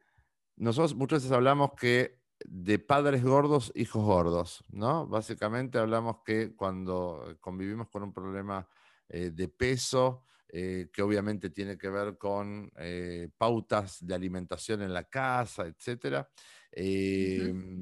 [0.56, 5.06] nosotros muchas veces hablamos que de padres gordos, hijos gordos, ¿no?
[5.06, 8.68] Básicamente hablamos que cuando convivimos con un problema
[9.08, 14.92] eh, de peso, eh, que obviamente tiene que ver con eh, pautas de alimentación en
[14.92, 16.26] la casa, etc.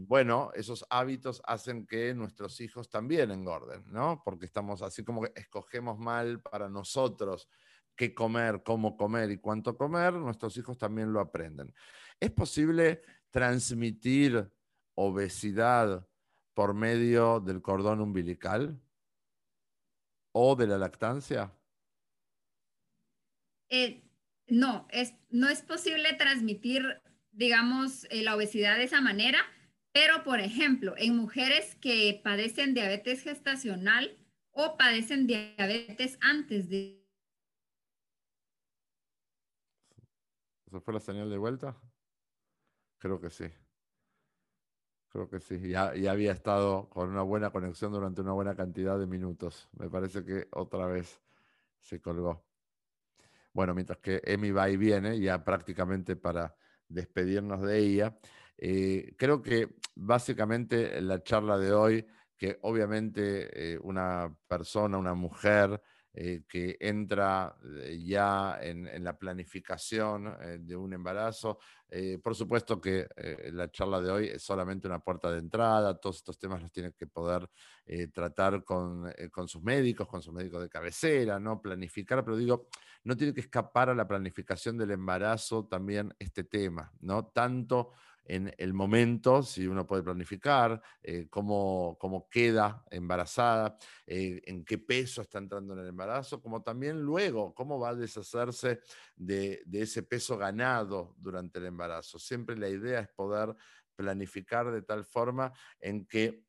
[0.07, 4.21] Bueno, esos hábitos hacen que nuestros hijos también engorden, ¿no?
[4.25, 7.49] Porque estamos así como que escogemos mal para nosotros
[7.97, 11.75] qué comer, cómo comer y cuánto comer, nuestros hijos también lo aprenden.
[12.21, 14.51] ¿Es posible transmitir
[14.95, 16.07] obesidad
[16.55, 18.81] por medio del cordón umbilical
[20.33, 21.58] o de la lactancia?
[23.69, 24.03] Eh,
[24.47, 27.03] no, es, no es posible transmitir,
[27.33, 29.39] digamos, eh, la obesidad de esa manera,
[29.93, 34.17] pero, por ejemplo, en mujeres que padecen diabetes gestacional
[34.51, 37.05] o padecen diabetes antes de...
[40.67, 41.77] ¿Eso fue la señal de vuelta?
[42.99, 43.47] Creo que sí.
[45.09, 45.69] Creo que sí.
[45.69, 49.69] Ya, ya, había estado con una buena conexión durante una buena cantidad de minutos.
[49.73, 51.23] Me parece que otra vez
[51.81, 52.48] se colgó.
[53.53, 56.55] Bueno, mientras que Emi va y viene, ya prácticamente para
[56.89, 58.19] despedirnos de ella,
[58.57, 65.81] eh, creo que básicamente la charla de hoy, que obviamente eh, una persona, una mujer,
[66.21, 71.61] eh, que entra eh, ya en, la planificación eh, de un embarazo.
[72.21, 73.07] por supuesto que
[73.53, 76.93] la charla de hoy es solamente una puerta de entrada, todos estos temas los tiene
[76.93, 77.49] que poder
[78.13, 81.63] tratar con, con, sus médicos, con sus médicos de cabecera, ¿no?
[81.63, 82.67] Planificar, pero digo,
[83.05, 87.29] no tiene que escapar a la planificación del embarazo también este tema, ¿no?
[87.29, 87.93] Tanto
[88.29, 94.77] en el momento, si uno puede planificar, eh, cómo, cómo, queda embarazada, eh, en qué
[94.77, 98.81] peso está entrando en el embarazo, como también luego, cómo va a deshacerse
[99.17, 102.19] de, de ese peso ganado durante el embarazo.
[102.19, 103.55] Siempre la idea es poder
[103.97, 106.48] planificar de tal forma en que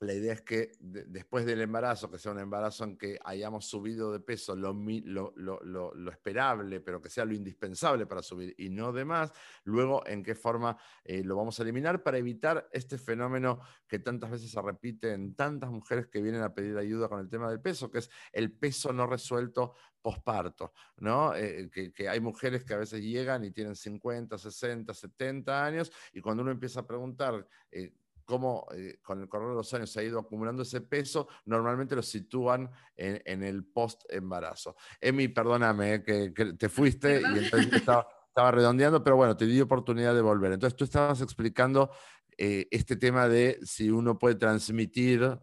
[0.00, 4.12] la idea es que después del embarazo, que sea un embarazo en que hayamos subido
[4.12, 9.32] de peso lo, esperable, pero que sea lo indispensable para subir y no de más,
[9.64, 14.30] luego en qué forma eh, lo vamos a eliminar para evitar este fenómeno que tantas
[14.30, 17.60] veces se repite en tantas mujeres que vienen a pedir ayuda con el tema del
[17.60, 19.74] peso, que es el peso no resuelto
[20.04, 21.34] posparto, ¿no?
[21.34, 26.20] Eh, que, hay mujeres que a veces llegan y tienen 50, 60, 70 años y
[26.20, 27.94] cuando uno empieza a preguntar eh,
[28.24, 31.94] cómo eh, con el correr de los años se ha ido acumulando ese peso, normalmente
[31.94, 34.76] lo sitúan en, el post-embarazo.
[35.00, 38.06] Emi, perdóname, eh, que, te fuiste y entonces estaba,
[38.50, 40.52] redondeando, pero bueno, te di oportunidad de volver.
[40.52, 41.90] Entonces tú estabas explicando
[42.38, 45.38] eh, este tema de si uno puede transmitir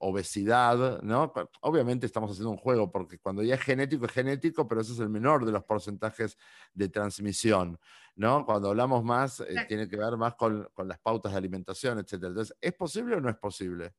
[0.00, 1.32] obesidad, ¿no?
[1.60, 4.98] Obviamente estamos haciendo un juego, porque cuando ya es genético, es genético, pero ese es
[5.00, 6.36] el menor de los porcentajes
[6.74, 7.78] de transmisión.
[8.16, 8.44] ¿no?
[8.46, 12.14] Cuando hablamos más, eh, tiene que ver más con, las pautas de alimentación, etc.
[12.14, 13.92] Entonces, ¿es posible o no es posible?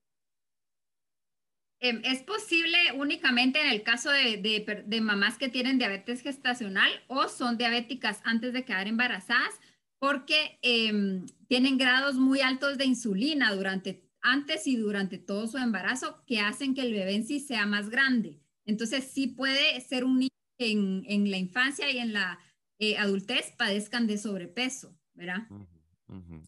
[1.79, 7.57] Em, es posible únicamente en el caso de, mamás que tienen diabetes gestacional o son
[7.57, 9.53] diabéticas antes de quedar embarazadas
[9.99, 16.23] porque em, tienen grados muy altos de insulina durante, antes y durante todo su embarazo
[16.25, 18.41] que hacen que el bebé en sí sea más grande.
[18.65, 20.29] Entonces sí puede ser un niño
[20.59, 22.39] en, en la infancia y en la
[22.79, 25.47] eh, adultez padezcan de sobrepeso, ¿verdad?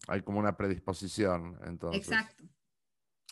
[0.06, 2.02] Hay como una predisposición, entonces.
[2.02, 2.44] Exacto.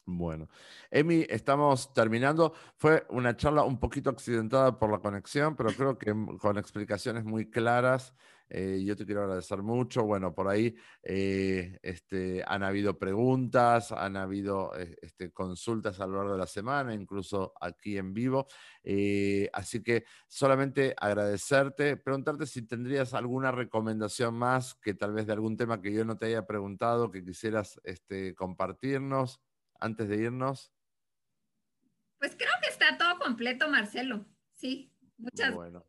[0.04, 0.48] Bueno,
[0.90, 2.54] Emi, estamos terminando.
[2.76, 7.50] Fue una charla un poquito accidentada por la conexión, pero creo que con explicaciones muy
[7.50, 8.14] claras
[8.50, 10.04] eh, yo te quiero agradecer mucho.
[10.04, 16.16] Bueno, por ahí eh, este, han habido preguntas, han habido eh, este, consultas a lo
[16.16, 18.46] largo de la semana, incluso aquí en vivo.
[19.52, 25.56] así que solamente agradecerte, preguntarte si tendrías alguna recomendación más que tal vez de algún
[25.56, 29.40] tema que yo no te haya preguntado, que quisieras este, compartirnos
[29.78, 30.72] antes de irnos.
[32.18, 34.26] Pues creo que está todo completo, Marcelo.
[34.54, 35.84] Sí, muchas bueno.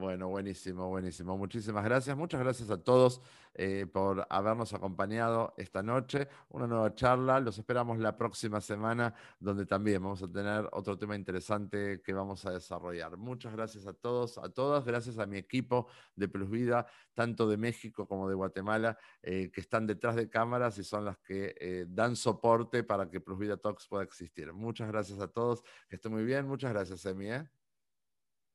[0.00, 1.36] Bueno, buenísimo, buenísimo.
[1.36, 2.16] Muchísimas gracias.
[2.16, 3.20] Muchas gracias a todos
[3.52, 6.26] eh, por habernos acompañado esta noche.
[6.48, 7.38] Una nueva charla.
[7.38, 12.46] Los esperamos la próxima semana, donde también vamos a tener otro tema interesante que vamos
[12.46, 13.18] a desarrollar.
[13.18, 14.86] Muchas gracias a todos, a todas.
[14.86, 19.60] Gracias a mi equipo de Plus Vida, tanto de México como de Guatemala, eh, que
[19.60, 23.58] están detrás de cámaras y son las que eh, dan soporte para que Plus Vida
[23.58, 24.50] Talks pueda existir.
[24.54, 25.62] Muchas gracias a todos.
[25.90, 26.46] Que estén muy bien.
[26.46, 27.28] Muchas gracias, Emi.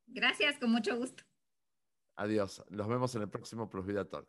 [0.07, 1.23] Gracias, con mucho gusto.
[2.15, 2.63] Adiós.
[2.69, 4.25] Nos vemos en el próximo Plus Vida Talk.